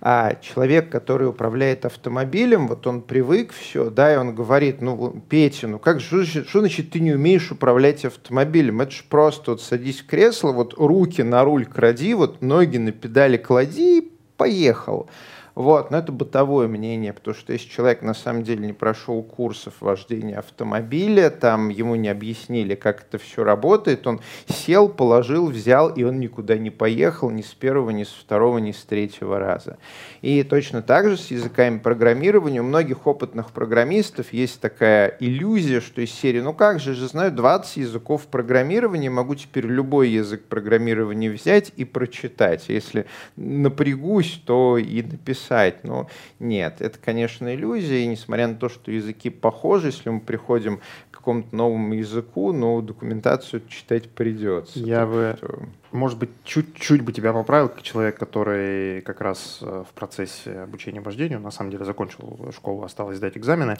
[0.00, 5.68] А человек, который управляет автомобилем, вот он привык все, да, и он говорит, ну, Петя,
[5.68, 8.80] ну как же, что значит ты не умеешь управлять автомобилем?
[8.80, 12.92] Это же просто вот садись в кресло, вот руки на руль кради, вот ноги на
[12.92, 15.08] педали клади и поехал.
[15.56, 19.72] Вот, но это бытовое мнение, потому что если человек на самом деле не прошел курсов
[19.80, 26.02] вождения автомобиля, там ему не объяснили, как это все работает, он сел, положил, взял, и
[26.02, 29.78] он никуда не поехал ни с первого, ни с второго, ни с третьего раза.
[30.20, 36.02] И точно так же с языками программирования у многих опытных программистов есть такая иллюзия, что
[36.02, 41.30] из серии, ну как же, же знаю 20 языков программирования, могу теперь любой язык программирования
[41.30, 42.66] взять и прочитать.
[42.68, 45.84] Если напрягусь, то и написать писать.
[45.84, 48.02] Но нет, это, конечно, иллюзия.
[48.02, 50.80] И несмотря на то, что языки похожи, если мы приходим
[51.26, 54.78] какому-то новому языку, но документацию читать придется.
[54.78, 55.58] Я бы, что...
[55.90, 61.00] может быть, чуть-чуть бы тебя поправил, как человек, который как раз э, в процессе обучения
[61.00, 63.76] вождению, на самом деле, закончил школу, осталось сдать экзамены.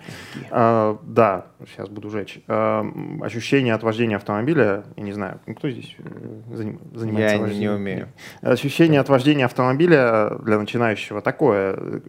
[0.51, 2.41] А, да, сейчас буду жечь.
[2.49, 2.85] А,
[3.23, 7.71] ощущение от вождения автомобиля, я не знаю, кто здесь э, заним, занимается Я вождением?
[7.71, 8.09] не умею.
[8.41, 12.03] Ощущение от вождения автомобиля для начинающего такое.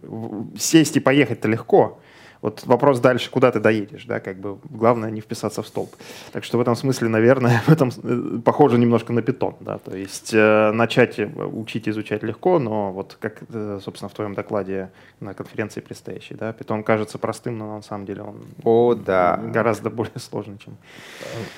[0.58, 2.00] Сесть и поехать-то легко.
[2.40, 5.94] Вот вопрос дальше, куда ты доедешь, да, как бы главное не вписаться в столб.
[6.32, 9.96] Так что в этом смысле, наверное, в этом э, похоже немножко на питон, да, то
[9.96, 15.34] есть э, начать учить изучать легко, но вот как, э, собственно, в твоем докладе на
[15.34, 19.36] конференции предстоящей, да, питон кажется простым, но на самом деле он О, да.
[19.36, 20.76] гораздо более сложный, чем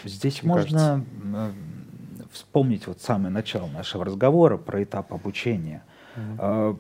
[0.05, 1.55] Здесь можно кажется.
[2.33, 5.83] вспомнить вот самое начало нашего разговора про этап обучения.
[6.17, 6.79] Mm-hmm.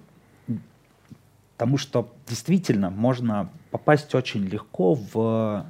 [1.61, 5.66] Потому что действительно можно попасть очень легко в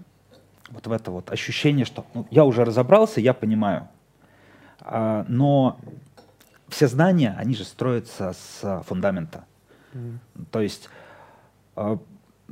[0.70, 3.88] вот в это вот ощущение, что ну, я уже разобрался, я понимаю.
[4.83, 5.81] А, но
[6.68, 9.46] все знания, они же строятся с фундамента.
[9.92, 10.18] Mm.
[10.53, 10.88] То есть
[11.74, 11.98] а,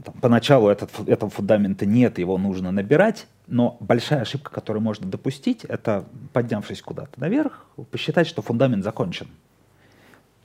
[0.05, 5.65] там, поначалу этот, этого фундамента нет, его нужно набирать, но большая ошибка, которую можно допустить,
[5.65, 9.29] это поднявшись куда-то наверх, посчитать, что фундамент закончен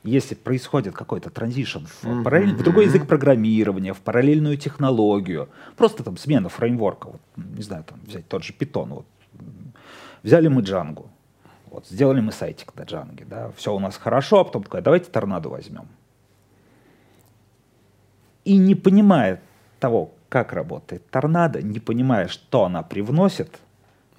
[0.04, 2.24] если происходит какой-то транзишн в, mm-hmm.
[2.24, 7.84] параллель, в другой язык программирования, в параллельную технологию, просто там смена фреймворка, вот, не знаю,
[7.84, 9.06] там взять тот же Python, вот,
[10.24, 11.08] взяли мы Django,
[11.72, 15.10] вот, сделали мы сайтик на Django, да, все у нас хорошо, а потом такой, давайте
[15.10, 15.88] торнадо возьмем.
[18.44, 19.42] И не понимая
[19.80, 23.60] того, как работает торнадо, не понимая, что она привносит,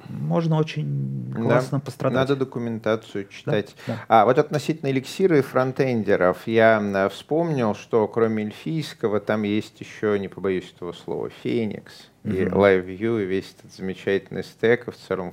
[0.08, 2.16] можно очень классно да, пострадать.
[2.16, 3.74] Надо документацию читать.
[3.86, 4.04] Да, да.
[4.08, 10.28] А вот относительно эликсира и фронтендеров, я вспомнил, что кроме эльфийского там есть еще, не
[10.28, 12.34] побоюсь этого слова, Феникс mm-hmm.
[12.34, 15.32] и LiveView, и весь этот замечательный стек, и в целом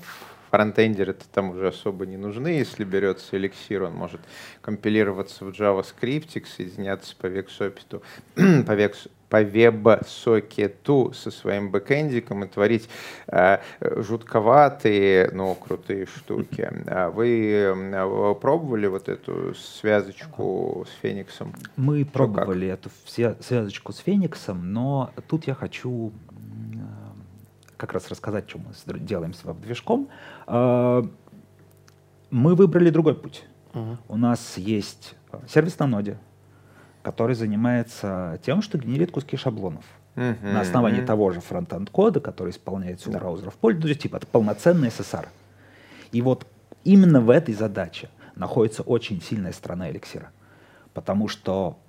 [0.52, 2.50] фронтендеры-то там уже особо не нужны.
[2.50, 4.22] Если берется эликсир, он может
[4.62, 8.04] компилироваться в JavaScript, соединяться по вексопиту,
[8.36, 12.90] по векс по веб-сокету со своим бэкэндиком и творить
[13.28, 16.70] э, жутковатые, но крутые штуки.
[16.88, 21.54] А вы э, пробовали вот эту связочку с Фениксом?
[21.78, 22.80] Мы Что пробовали как?
[22.80, 26.12] эту связочку с Фениксом, но тут я хочу
[27.82, 30.08] как раз рассказать, что мы делаем с веб-движком.
[30.46, 31.04] Э,
[32.30, 33.44] мы выбрали другой путь.
[33.74, 33.98] Uh-huh.
[34.08, 36.20] У нас есть э, сервис на ноде,
[37.02, 39.84] который занимается тем, что генерит куски шаблонов.
[40.16, 40.54] Uh-huh.
[40.54, 41.08] На основании uh-huh.
[41.08, 45.28] того же фронтенд кода, который исполняется у браузеров пользователя, типа это полноценный SSR.
[46.12, 46.46] И вот
[46.84, 50.30] именно в этой задаче находится очень сильная сторона эликсира.
[50.94, 51.80] Потому что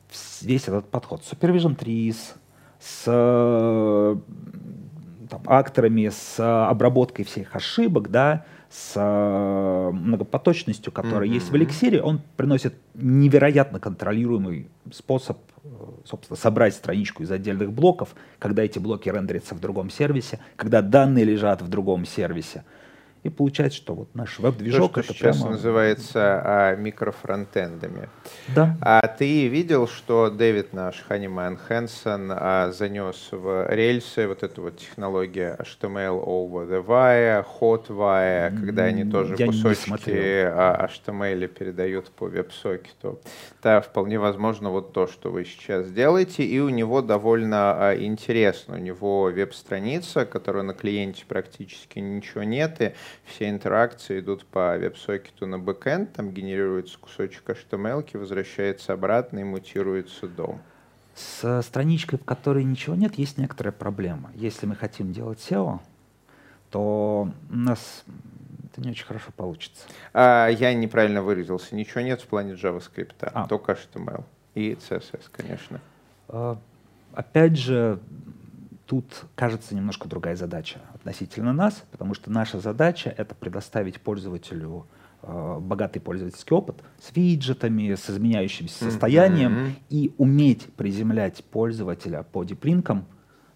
[0.40, 2.16] весь этот подход с Supervision Trees,
[2.80, 3.04] с
[5.32, 11.34] там, акторами, с обработкой всех ошибок, да, с э, многопоточностью, которая mm-hmm.
[11.34, 15.68] есть в эликсире, он приносит невероятно контролируемый способ, э,
[16.04, 21.24] собственно, собрать страничку из отдельных блоков, когда эти блоки рендерятся в другом сервисе, когда данные
[21.24, 22.64] лежат в другом сервисе.
[23.22, 25.52] И получается, что вот наш веб-движок То, что это сейчас прямо...
[25.52, 28.08] называется а, микрофронтендами.
[28.48, 28.76] Да.
[28.80, 34.78] А ты видел, что Дэвид наш Ханиман Хэнсон а, занес в рельсы вот эту вот
[34.78, 42.10] технологию HTML over the wire, hot wire, когда они тоже Я кусочки а, HTML передают
[42.10, 43.20] по веб-сокету.
[43.62, 48.74] Да, вполне возможно вот то, что вы сейчас делаете, и у него довольно а, интересно.
[48.74, 52.92] У него веб-страница, которая на клиенте практически ничего нет, и
[53.24, 60.26] все интеракции идут по веб-сокету на бэкэнд, там генерируется кусочек HTML, возвращается обратно и мутируется
[60.26, 60.60] дом.
[61.14, 64.30] С страничкой, в которой ничего нет, есть некоторая проблема.
[64.34, 65.80] Если мы хотим делать SEO,
[66.70, 68.04] то у нас
[68.72, 69.86] это не очень хорошо получится.
[70.14, 71.74] А, я неправильно выразился.
[71.74, 73.46] Ничего нет в плане JavaScript, а.
[73.46, 75.80] только HTML и CSS, конечно.
[76.28, 76.58] А,
[77.12, 77.98] опять же,
[78.86, 84.86] тут кажется немножко другая задача относительно нас, потому что наша задача— это предоставить пользователю
[85.22, 89.72] э, богатый пользовательский опыт с виджетами, с изменяющимся состоянием mm-hmm.
[89.90, 93.06] и уметь приземлять пользователя по диплинкам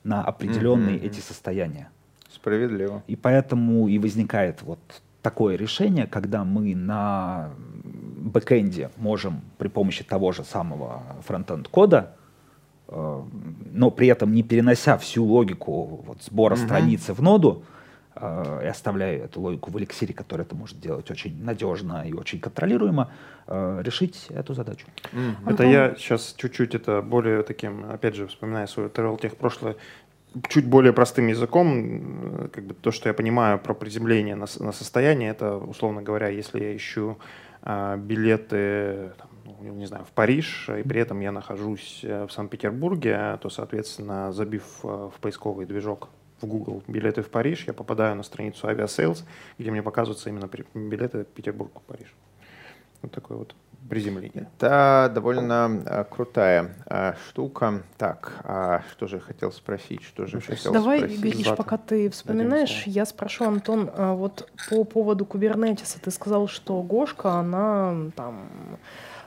[0.05, 1.07] на определенные mm-hmm.
[1.07, 1.91] эти состояния.
[2.31, 3.03] Справедливо.
[3.07, 4.79] И поэтому и возникает вот
[5.23, 7.51] такое решение, когда мы на
[7.85, 12.26] бэкэнде можем при помощи того же самого фронтенд кода Э,
[12.89, 16.65] но при этом не перенося всю логику вот, сбора mm-hmm.
[16.65, 17.65] страницы в ноду,
[18.15, 22.39] э, и оставляя эту логику в эликсире, который это может делать очень надежно и очень
[22.39, 23.11] контролируемо,
[23.49, 24.87] э, решить эту задачу.
[25.13, 25.53] Mm-hmm.
[25.53, 28.89] Это я сейчас чуть-чуть это более таким, опять же, вспоминая свое
[29.21, 29.77] тех прошлое,
[30.49, 35.31] чуть более простым языком, как бы то, что я понимаю про приземление на, на состояние,
[35.31, 37.19] это, условно говоря, если я ищу
[37.63, 39.29] а, билеты там,
[39.61, 44.65] не знаю, в Париж, и при этом я нахожусь э, в Санкт-Петербурге, то, соответственно, забив
[44.83, 46.09] э, в поисковый движок
[46.41, 49.25] в Google билеты в Париж, я попадаю на страницу Aviasales,
[49.59, 52.15] где мне показываются именно билеты Петербург-Париж.
[53.03, 53.55] Вот такой вот
[53.89, 54.49] приземление.
[54.59, 57.85] Это довольно а, крутая штука.
[57.97, 60.03] Так, а что же я хотел спросить?
[60.03, 61.21] Что же хотел Давай, спросить?
[61.21, 66.01] Гриш, пока ты вспоминаешь, я спрошу, Антон, вот по поводу кубернетиса.
[66.01, 68.49] Ты сказал, что Гошка, она там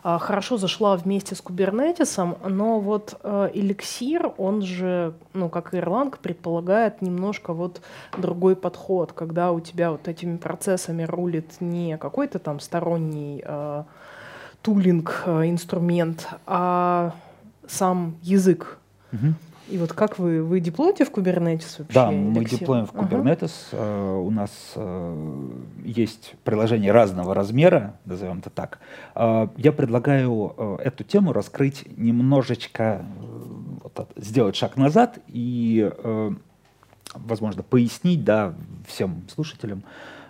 [0.04, 6.16] хорошо зашла вместе с кубернетисом, но вот э, эликсир, он же, ну, как и Erlang,
[6.22, 7.82] предполагает немножко вот
[8.18, 13.84] другой подход, когда у тебя вот этими процессами рулит не какой-то там сторонний э,
[14.62, 15.56] тулинг, э,
[16.46, 17.14] а
[17.68, 18.78] сам язык.
[19.12, 19.34] Угу.
[19.70, 21.94] И вот как вы, вы деплоите в Kubernetes вообще?
[21.94, 23.52] Да, мы деплоим в Kubernetes.
[23.72, 23.82] Ага.
[23.82, 28.80] Uh, у нас uh, есть приложение разного размера, назовем это так.
[29.16, 33.06] Uh, я предлагаю эту тему раскрыть немножечко,
[33.84, 35.92] вот, сделать шаг назад и,
[37.14, 38.54] возможно, пояснить да,
[38.88, 39.84] всем слушателям,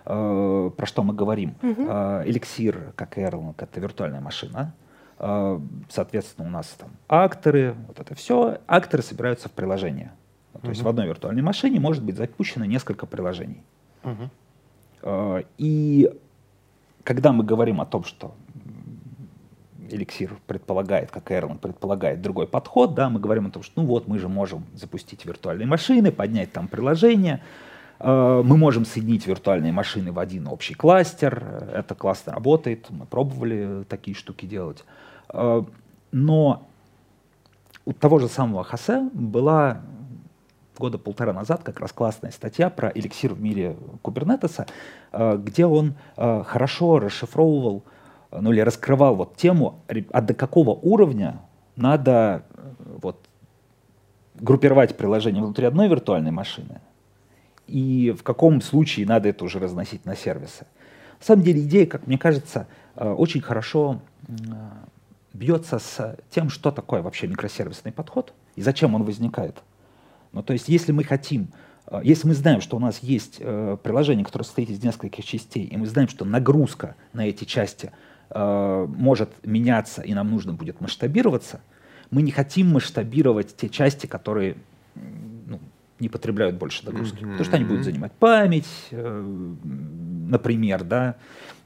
[0.04, 1.54] про что мы говорим.
[1.62, 1.82] Угу.
[1.82, 4.74] Uh, Elixir, как Erlang, это виртуальная машина.
[5.22, 5.60] А,
[5.90, 8.58] соответственно, у нас там акторы, вот это все.
[8.66, 10.12] Акторы собираются в приложение.
[10.54, 13.62] То uh есть в одной виртуальной машине может быть запущено несколько приложений.
[15.02, 16.10] uh И
[17.04, 18.34] когда мы говорим о том, что
[19.90, 24.08] Эликсир предполагает, как Erlang предполагает другой подход, да, мы говорим о том, что ну вот
[24.08, 27.42] мы же можем запустить виртуальные машины, поднять там приложение,
[28.02, 31.70] мы можем соединить виртуальные машины в один общий кластер.
[31.74, 32.86] Это классно работает.
[32.88, 34.84] Мы пробовали такие штуки делать.
[35.32, 35.62] Э,
[36.12, 36.66] но
[37.84, 39.82] у того же самого Хосе была
[40.78, 44.66] года полтора назад как раз классная статья про эликсир в мире кубернетеса,
[45.12, 47.84] э, где он хорошо расшифровывал,
[48.30, 49.80] ну или раскрывал вот тему,
[50.10, 51.40] а до какого уровня
[51.76, 52.44] надо
[53.02, 53.18] вот
[54.36, 56.80] группировать приложение внутри одной виртуальной машины,
[57.70, 60.66] и в каком случае надо это уже разносить на сервисы.
[61.20, 62.66] На самом деле идея, как мне кажется,
[62.96, 64.00] э, очень хорошо
[65.32, 69.62] бьется с тем, что такое вообще микросервисный подход и зачем он возникает.
[70.32, 71.48] Ну, то есть, если мы хотим,
[71.86, 75.66] э, если мы знаем, что у нас есть э, приложение, которое состоит из нескольких частей,
[75.66, 77.92] и мы знаем, что нагрузка на эти части
[78.32, 81.60] может меняться, и нам нужно будет масштабироваться,
[82.12, 84.56] мы не хотим масштабировать те части, которые
[86.00, 87.18] не потребляют больше нагрузки.
[87.18, 87.30] Mm-hmm.
[87.32, 91.16] Потому что они будут занимать память, э, например, да,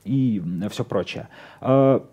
[0.05, 1.29] и все прочее.
[1.61, 2.07] А,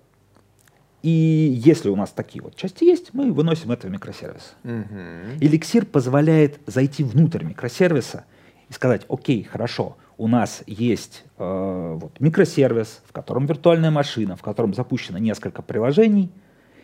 [1.01, 4.53] и если у нас такие вот части есть, мы выносим это в микросервис.
[4.63, 5.37] Mm-hmm.
[5.41, 8.25] Эликсир позволяет зайти внутрь микросервиса
[8.69, 14.43] и сказать, окей, хорошо, у нас есть э, вот, микросервис, в котором виртуальная машина, в
[14.43, 16.31] котором запущено несколько приложений,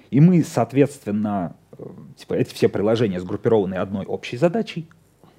[0.10, 1.84] и мы, соответственно, э,
[2.18, 4.90] типа, эти все приложения сгруппированы одной общей задачей,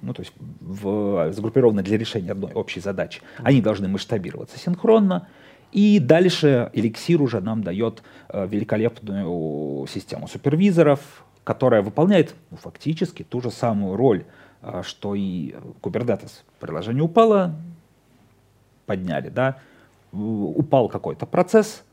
[0.01, 5.27] ну, то есть в, сгруппированы для решения одной общей задачи, они должны масштабироваться синхронно,
[5.71, 13.41] и дальше эликсир уже нам дает э, великолепную систему супервизоров, которая выполняет ну, фактически ту
[13.41, 14.25] же самую роль,
[14.61, 16.43] э, что и Kubernetes.
[16.59, 17.55] Приложение упало,
[18.85, 19.59] подняли, да,
[20.11, 21.83] упал какой-то процесс,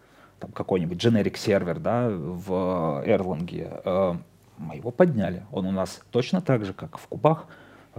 [0.40, 4.14] там какой-нибудь generic сервер, да, в Erlang, э,
[4.58, 5.44] мы его подняли.
[5.52, 7.46] Он у нас точно так же, как в кубах,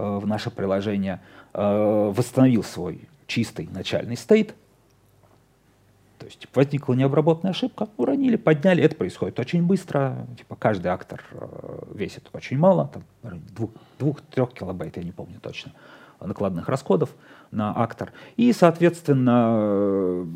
[0.02, 1.20] в наше приложение,
[1.52, 4.54] э, восстановил свой чистый начальный стейт,
[6.18, 8.82] то есть возникла необработанная ошибка, уронили, подняли.
[8.82, 10.26] Это происходит очень быстро.
[10.36, 12.90] Типа каждый актор э, весит очень мало,
[13.22, 13.40] там
[13.98, 15.72] двух-трех килобайт, я не помню точно,
[16.20, 17.14] накладных расходов
[17.50, 18.12] на актор.
[18.36, 20.26] И, соответственно,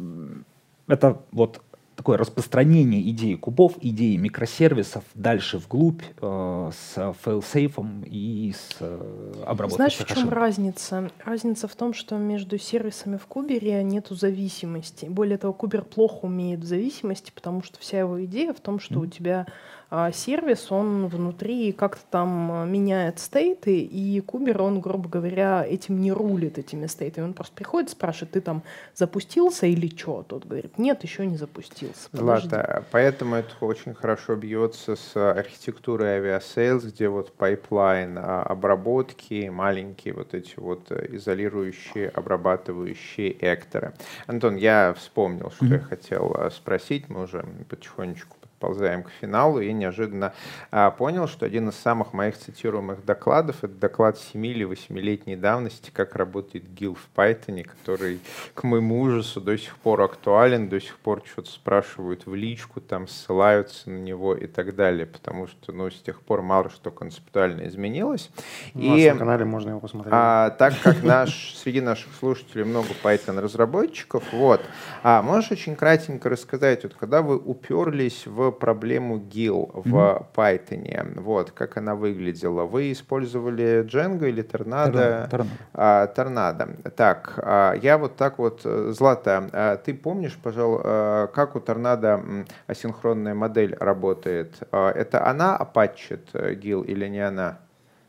[0.87, 1.63] это вот
[2.03, 9.77] такое распространение идеи кубов, идеи микросервисов дальше вглубь э, с фейлсейфом и с э, обработкой
[9.77, 11.13] Знаешь, в чем разница?
[11.25, 15.07] Разница в том, что между сервисами в Кубере нету зависимости.
[15.07, 19.03] Более того, Кубер плохо умеет зависимости, потому что вся его идея в том, что mm.
[19.03, 19.47] у тебя
[19.95, 26.01] а сервис, он внутри как-то там а, меняет стейты, и кубер, он, грубо говоря, этим
[26.01, 27.27] не рулит, этими стейтами.
[27.27, 28.63] Он просто приходит, спрашивает, ты там
[28.95, 30.25] запустился или что?
[30.27, 32.09] Тот говорит, нет, еще не запустился.
[32.15, 40.15] Ладно, поэтому это очень хорошо бьется с архитектурой Aviasales, где вот пайплайн а, обработки, маленькие
[40.15, 43.93] вот эти вот э, изолирующие, обрабатывающие экторы.
[44.27, 45.73] Антон, я вспомнил, что mm-hmm.
[45.73, 50.33] я хотел э, спросить, мы уже потихонечку подползаем к финалу и неожиданно
[50.71, 55.91] а, понял, что один из самых моих цитируемых докладов— это доклад 7 или 8-летней давности,
[55.93, 58.21] как работает GIL в Python, который,
[58.55, 63.09] к моему ужасу, до сих пор актуален, до сих пор что-то спрашивают в личку, там
[63.09, 67.67] ссылаются на него и так далее, потому что, ну, с тех пор мало что концептуально
[67.67, 68.31] изменилось.
[68.75, 70.13] У и, на канале можно его посмотреть.
[70.15, 74.61] А, так как наш, среди наших слушателей много Python-разработчиков, вот,
[75.03, 80.27] а можешь очень кратенько рассказать, вот когда вы уперлись в проблему GIL в mm-hmm.
[80.35, 81.21] Python.
[81.21, 82.65] Вот, как она выглядела.
[82.65, 84.43] Вы использовали Django или?
[84.43, 85.29] Tornado.
[85.75, 86.91] А, Tornado.
[86.91, 91.59] Так, а, я вот так вот, э, Злата, а, ты помнишь, пожалуй, а, как у
[91.59, 94.57] Tornado асинхронная модель работает?
[94.73, 97.59] А, это она апатчит GIL или не она?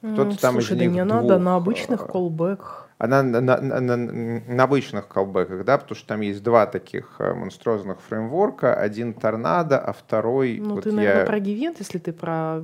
[0.02, 1.22] Кто-то там Слушай, из да не двух...
[1.22, 6.22] надо, на обычных колбеках она на, на, на, на обычных колбеках, да, потому что там
[6.22, 10.58] есть два таких э, монструозных фреймворка, один торнадо, а второй...
[10.64, 11.26] Ну, вот ты, наверное, я...
[11.26, 12.62] про Гивент, если ты про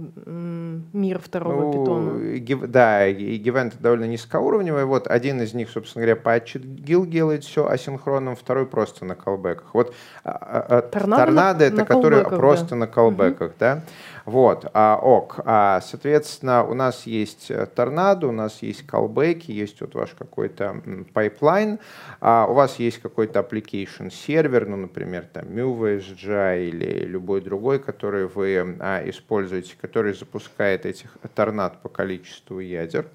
[0.94, 2.38] мир второго ну, питона.
[2.38, 7.44] Гив, да, и Gevent довольно низкоуровневый, вот один из них, собственно говоря, патчит GIL делает
[7.44, 9.74] все асинхронным, второй просто на колбеках.
[9.74, 12.76] Вот а, а, а, торнадо, торнадо на, это на который просто да.
[12.78, 13.56] на колбеках, угу.
[13.60, 13.82] да.
[14.30, 15.40] Вот, а, ок.
[15.44, 20.84] А, соответственно, у нас есть э, торнадо, у нас есть колбеки, есть вот ваш какой-то
[21.14, 21.80] пайплайн,
[22.22, 28.28] а у вас есть какой-то application сервер, ну, например, там uWSGI или любой другой, который
[28.28, 33.08] вы а, используете, который запускает этих торнад по количеству ядер.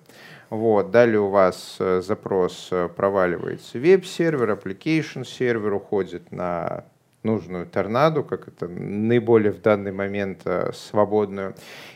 [0.50, 0.90] Вот.
[0.90, 6.86] Далее у вас э, запрос э, проваливается веб-сервер, application сервер уходит на
[7.24, 11.54] нужную торнадо, как это наиболее в данный момент э, свободную.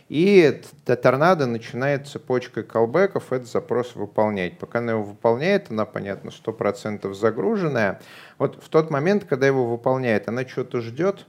[0.08, 4.58] И торнадо начинает цепочкой колбеков этот запрос выполнять.
[4.58, 8.00] Пока она его выполняет, она, понятно, 100% загруженная.
[8.38, 11.26] Вот в тот момент, когда его выполняет, она что-то ждет?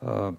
[0.00, 0.34] А,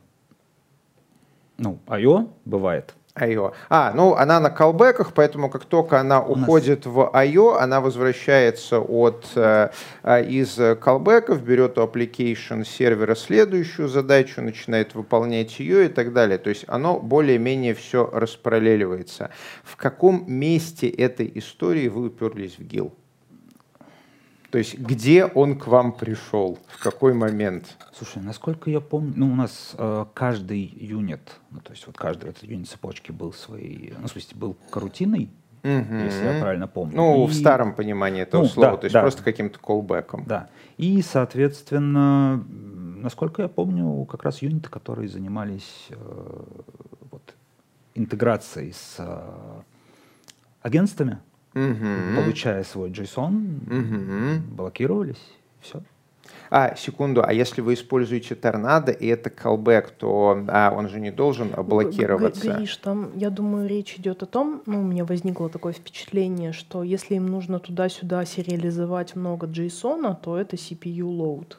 [1.58, 2.93] ну, IO бывает.
[3.16, 3.53] IO.
[3.70, 6.93] А, ну она на колбеках, поэтому как только она У уходит нас...
[6.93, 9.70] в IO, она возвращается от, э,
[10.03, 16.38] э, из колбеков, берет у application сервера следующую задачу, начинает выполнять ее и так далее.
[16.38, 19.30] То есть оно более-менее все распараллеливается.
[19.63, 22.93] В каком месте этой истории вы уперлись в ГИЛ?
[24.52, 27.78] То есть где он к вам пришел, в какой момент?
[27.93, 32.30] Слушай, насколько я помню, ну у нас э, каждый юнит, ну то есть вот каждый
[32.30, 35.30] этот юнит цепочки был своей, ну в смысле был карутиной,
[35.64, 36.06] mm-hmm.
[36.06, 36.96] если я правильно помню.
[36.96, 37.28] Ну и...
[37.28, 39.02] в старом понимании этого ну, слова, да, то есть да.
[39.02, 40.24] просто каким-то колбеком.
[40.26, 40.50] Да.
[40.78, 46.43] И соответственно, насколько я помню, как раз юниты, которые занимались э,
[47.12, 47.36] вот,
[47.93, 49.62] интеграцией с э,
[50.62, 51.20] агентствами,
[51.56, 52.22] угу.
[52.22, 54.56] получая свой JSON, угу.
[54.56, 55.24] блокировались,
[55.62, 55.82] все.
[56.49, 61.12] А, секунду, а если вы используете торнадо, и это callback, то а, он же не
[61.12, 62.53] должен блокироваться?
[62.53, 66.84] Гриш, там, я думаю, речь идет о том, ну, у меня возникло такое впечатление, что
[66.84, 71.56] если им нужно туда-сюда сериализовать много JSON, то это CPU load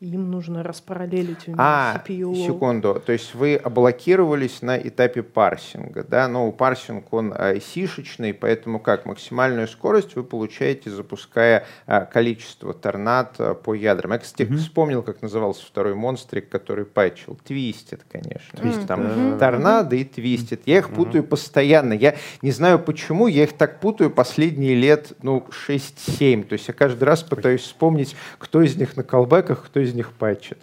[0.00, 2.34] им нужно распараллелить а, CPU.
[2.34, 8.32] секунду, то есть вы блокировались на этапе парсинга, да, но у парсинг он а, сишечный,
[8.32, 14.12] поэтому как, максимальную скорость вы получаете, запуская а, количество торнад а, по ядрам.
[14.12, 14.56] Я, кстати, mm-hmm.
[14.56, 17.38] вспомнил, как назывался второй монстрик, который патчил.
[17.44, 18.56] Твистит, конечно.
[18.56, 18.86] Mm-hmm.
[18.86, 19.38] Там mm-hmm.
[19.38, 20.62] торнадо и твистит.
[20.64, 20.94] Я их mm-hmm.
[20.94, 21.92] путаю постоянно.
[21.92, 26.44] Я не знаю почему, я их так путаю последние лет, ну, 6-7.
[26.44, 29.94] То есть я каждый раз пытаюсь вспомнить, кто из них на колбеках, кто из из
[29.94, 30.58] них патчит.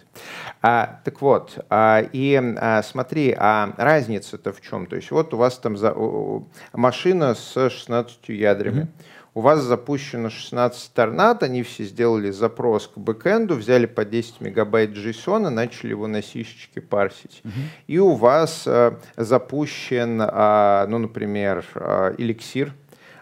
[0.60, 4.86] А, так вот, а, и а, смотри, а разница-то в чем?
[4.86, 8.82] То есть вот у вас там за, у, машина с 16 ядрами.
[8.82, 9.04] Mm-hmm.
[9.34, 14.90] У вас запущено 16 торнад, они все сделали запрос к бэкэнду, взяли по 10 мегабайт
[14.90, 17.42] JSON и начали его на сишечке парсить.
[17.44, 17.50] Mm-hmm.
[17.86, 22.72] И у вас а, запущен, а, ну, например, а, эликсир,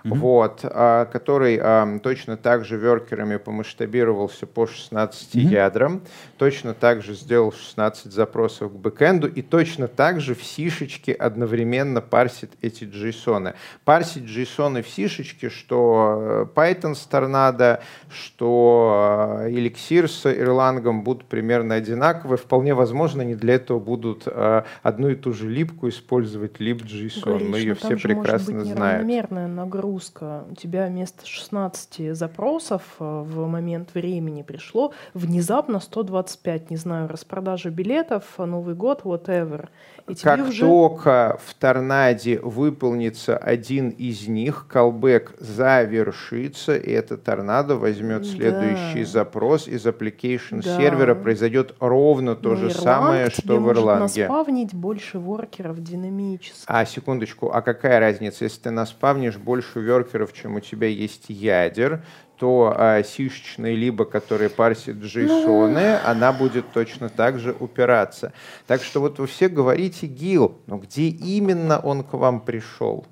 [0.07, 0.19] mm-hmm.
[0.19, 5.41] вот, а, который а, точно так же веркерами помасштабировался по 16 mm-hmm.
[5.41, 6.03] ядрам,
[6.39, 12.01] точно так же сделал 16 запросов к бэкэнду и точно так же в сишечке одновременно
[12.01, 13.55] парсит эти JSON.
[13.85, 21.25] Парсить JSON в сишечке, что э, Python с Tornado, что э, Elixir с Erlang будут
[21.25, 22.39] примерно одинаковые.
[22.39, 27.49] Вполне возможно, они для этого будут э, одну и ту же липку использовать, lib.json.
[27.49, 29.07] Мы ее все прекрасно знаем.
[29.55, 30.45] нагрузка нагрузка.
[30.51, 37.71] У тебя вместо 16 запросов э, в момент времени пришло внезапно 125, не знаю, распродажа
[37.71, 39.69] билетов, Новый год, whatever.
[40.09, 40.61] И как уже...
[40.61, 49.11] только в торнаде выполнится один из них, колбэк завершится, и эта торнадо возьмет следующий да.
[49.11, 50.77] запрос из application да.
[50.77, 53.61] сервера, произойдет ровно то Но же самое, что в.
[53.61, 56.63] Может наспавнить больше воркеров динамически.
[56.67, 62.05] А, секундочку, а какая разница, если ты наспавнишь больше воркеров, чем у тебя есть ядер,
[62.39, 66.11] то а, сишечная либо, который парсит джейсоны, ну...
[66.11, 68.33] она будет точно так же упираться.
[68.67, 73.07] Так что вот вы все говорите ГИЛ, но где именно он к вам пришел?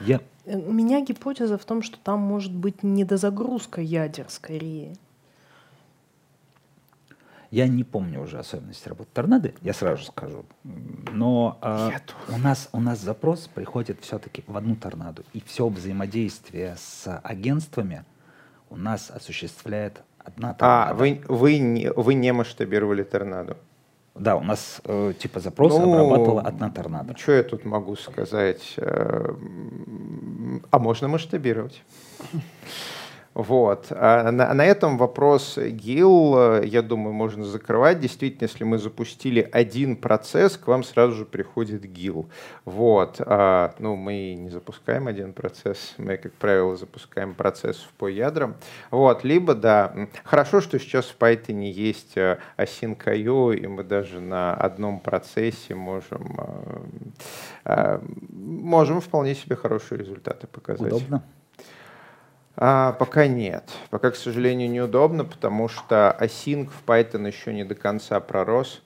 [0.00, 0.20] Я...
[0.44, 4.94] У меня гипотеза в том, что там может быть недозагрузка ядер скорее.
[7.56, 10.44] Я не помню уже особенности работы торнады, я сразу скажу.
[11.10, 11.88] Но э,
[12.28, 15.22] у, нас, у нас запрос приходит все-таки в одну торнаду.
[15.32, 18.04] И все взаимодействие с агентствами
[18.68, 20.90] у нас осуществляет одна торнада.
[20.90, 23.56] А, вы, вы, не, вы не масштабировали торнаду?
[24.14, 27.16] Да, у нас э, типа запрос ну, обрабатывала одна торнадо.
[27.16, 28.74] Что я тут могу сказать?
[28.76, 29.34] Э,
[30.70, 31.82] а можно масштабировать?
[33.36, 33.88] Вот.
[33.90, 38.00] А на, на этом вопрос ГИЛ, я думаю, можно закрывать.
[38.00, 42.30] Действительно, если мы запустили один процесс, к вам сразу же приходит ГИЛ.
[42.64, 43.16] Вот.
[43.20, 48.56] А, ну, мы не запускаем один процесс, мы, как правило, запускаем процесс по ядрам.
[48.90, 49.22] Вот.
[49.22, 54.98] Либо, да, хорошо, что сейчас в Python есть э, async.io, и мы даже на одном
[54.98, 56.38] процессе можем,
[57.66, 58.00] э, э,
[58.32, 60.90] можем вполне себе хорошие результаты показать.
[60.90, 61.22] Удобно.
[62.56, 63.70] А, пока нет.
[63.90, 68.82] Пока, к сожалению, неудобно, потому что async в Python еще не до конца пророс.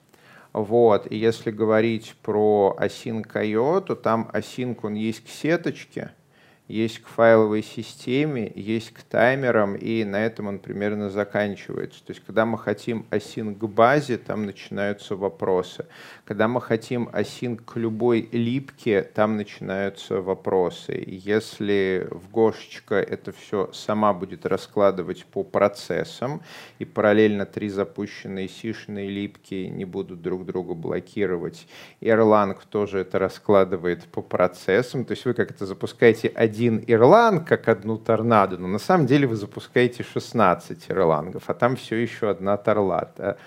[0.51, 1.09] Вот.
[1.09, 6.11] И если говорить про async.io, то там async он есть к сеточке,
[6.71, 12.03] есть к файловой системе, есть к таймерам, и на этом он примерно заканчивается.
[12.05, 15.85] То есть, когда мы хотим async к базе, там начинаются вопросы.
[16.25, 21.03] Когда мы хотим async к любой липке, там начинаются вопросы.
[21.05, 26.41] Если в Гошечка это все сама будет раскладывать по процессам,
[26.79, 31.67] и параллельно три запущенные сишные липки не будут друг друга блокировать,
[31.99, 37.97] Erlang тоже это раскладывает по процессам, то есть вы как-то запускаете один Erlang как одну
[37.97, 43.37] торнадо, но на самом деле вы запускаете 16 Erlangов, а там все еще одна торлата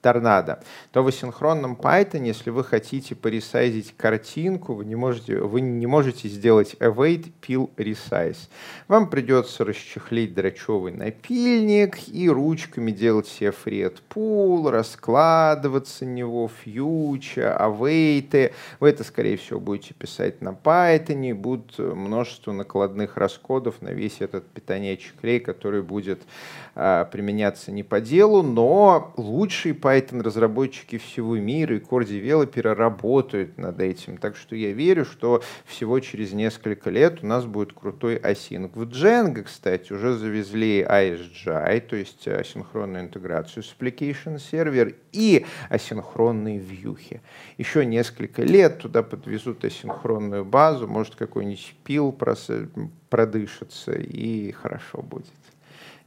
[0.00, 0.60] торнадо,
[0.92, 6.28] то в асинхронном Python, если вы хотите поресайзить картинку, вы не можете, вы не можете
[6.28, 8.48] сделать await peel resize.
[8.86, 18.52] Вам придется расчехлить дрочевый напильник и ручками делать себе фред пул, раскладываться него, фьюча, await.
[18.80, 24.46] Вы это, скорее всего, будете писать на Python, будут множество накладных расходов на весь этот
[24.48, 26.20] питонячий клей, который будет
[26.74, 34.18] а, применяться не по делу, но лучшие Python-разработчики всего мира и core-девелоперы работают над этим.
[34.18, 38.70] Так что я верю, что всего через несколько лет у нас будет крутой async.
[38.74, 46.58] В Django, кстати, уже завезли ISGI, то есть асинхронную интеграцию с Application Server и асинхронные
[46.58, 47.22] вьюхи.
[47.56, 52.12] Еще несколько лет туда подвезут асинхронную базу, может какой-нибудь пил
[53.10, 55.26] продышится и хорошо будет.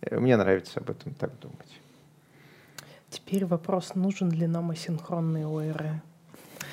[0.10, 1.81] Мне нравится об этом так думать.
[3.12, 6.02] Теперь вопрос, нужен ли нам асинхронный ОРМ?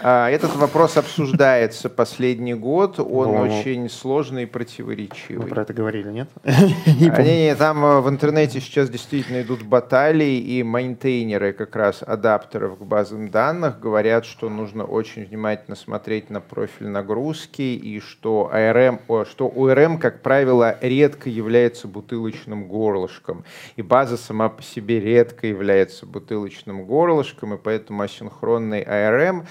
[0.00, 3.00] А, этот вопрос обсуждается последний год.
[3.00, 5.44] Он О, очень сложный и противоречивый.
[5.44, 6.28] Мы про это говорили, нет?
[6.44, 12.78] не, не, там э, в интернете сейчас действительно идут баталии, и мейнтейнеры как раз адаптеров
[12.78, 19.00] к базам данных говорят, что нужно очень внимательно смотреть на профиль нагрузки, и что, ARM,
[19.28, 23.44] что URM, как правило, редко является бутылочным горлышком.
[23.74, 29.44] И база сама по себе редко является бутылочным горлышком, и поэтому асинхронный ARM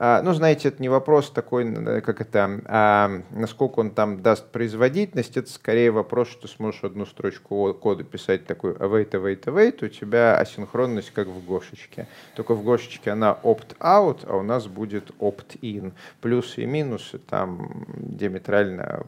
[0.00, 5.50] ну, знаете, это не вопрос такой, как это, а, насколько он там даст производительность, это
[5.50, 11.10] скорее вопрос, что сможешь одну строчку кода писать такой await, await, await, у тебя асинхронность
[11.10, 12.08] как в Гошечке.
[12.34, 15.92] Только в Гошечке она opt-out, а у нас будет opt-in.
[16.22, 19.04] Плюсы и минусы там диаметрально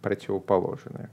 [0.00, 1.10] противоположные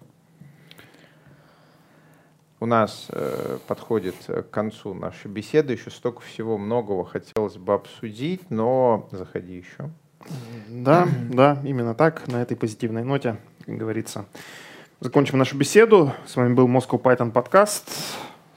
[2.64, 5.74] у нас э, подходит к концу наша беседа.
[5.74, 9.90] Еще столько всего многого хотелось бы обсудить, но заходи еще.
[10.70, 13.36] Да, да, именно так, на этой позитивной ноте,
[13.66, 14.28] как говорится.
[15.02, 16.14] Закончим нашу беседу.
[16.26, 17.90] С вами был Moscow Python подкаст.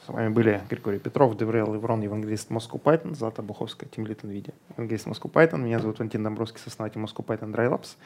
[0.06, 5.08] С вами были Григорий Петров, Деврел Иврон, евангелист Moscow Python, Злата Буховская, Тимлит NVIDIA, евангелист
[5.08, 5.58] Moscow Python.
[5.62, 7.96] Меня зовут Валентин Домбровский, основатель Moscow Python Dry Labs.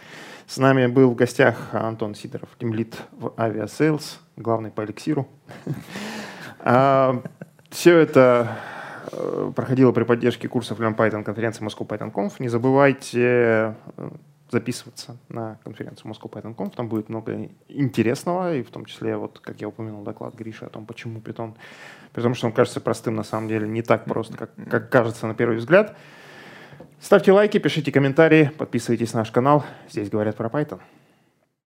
[0.46, 5.28] С нами был в гостях Антон Сидоров, Тимлит в Aviasales, главный по эликсиру.
[6.62, 7.22] А,
[7.68, 8.56] Все это
[9.12, 12.34] э, проходило при поддержке курсов Learn Python конференции Moscow Python Conf.
[12.38, 14.10] Не забывайте э,
[14.50, 16.74] записываться на конференцию Moscow Python Conf.
[16.76, 20.68] Там будет много интересного, и в том числе, вот, как я упомянул, доклад Гриши о
[20.68, 21.54] том, почему Python,
[22.12, 25.26] при том, что он кажется простым, на самом деле не так просто, как, как кажется
[25.26, 25.96] на первый взгляд.
[27.00, 29.64] Ставьте лайки, пишите комментарии, подписывайтесь на наш канал.
[29.88, 30.80] Здесь говорят про Python.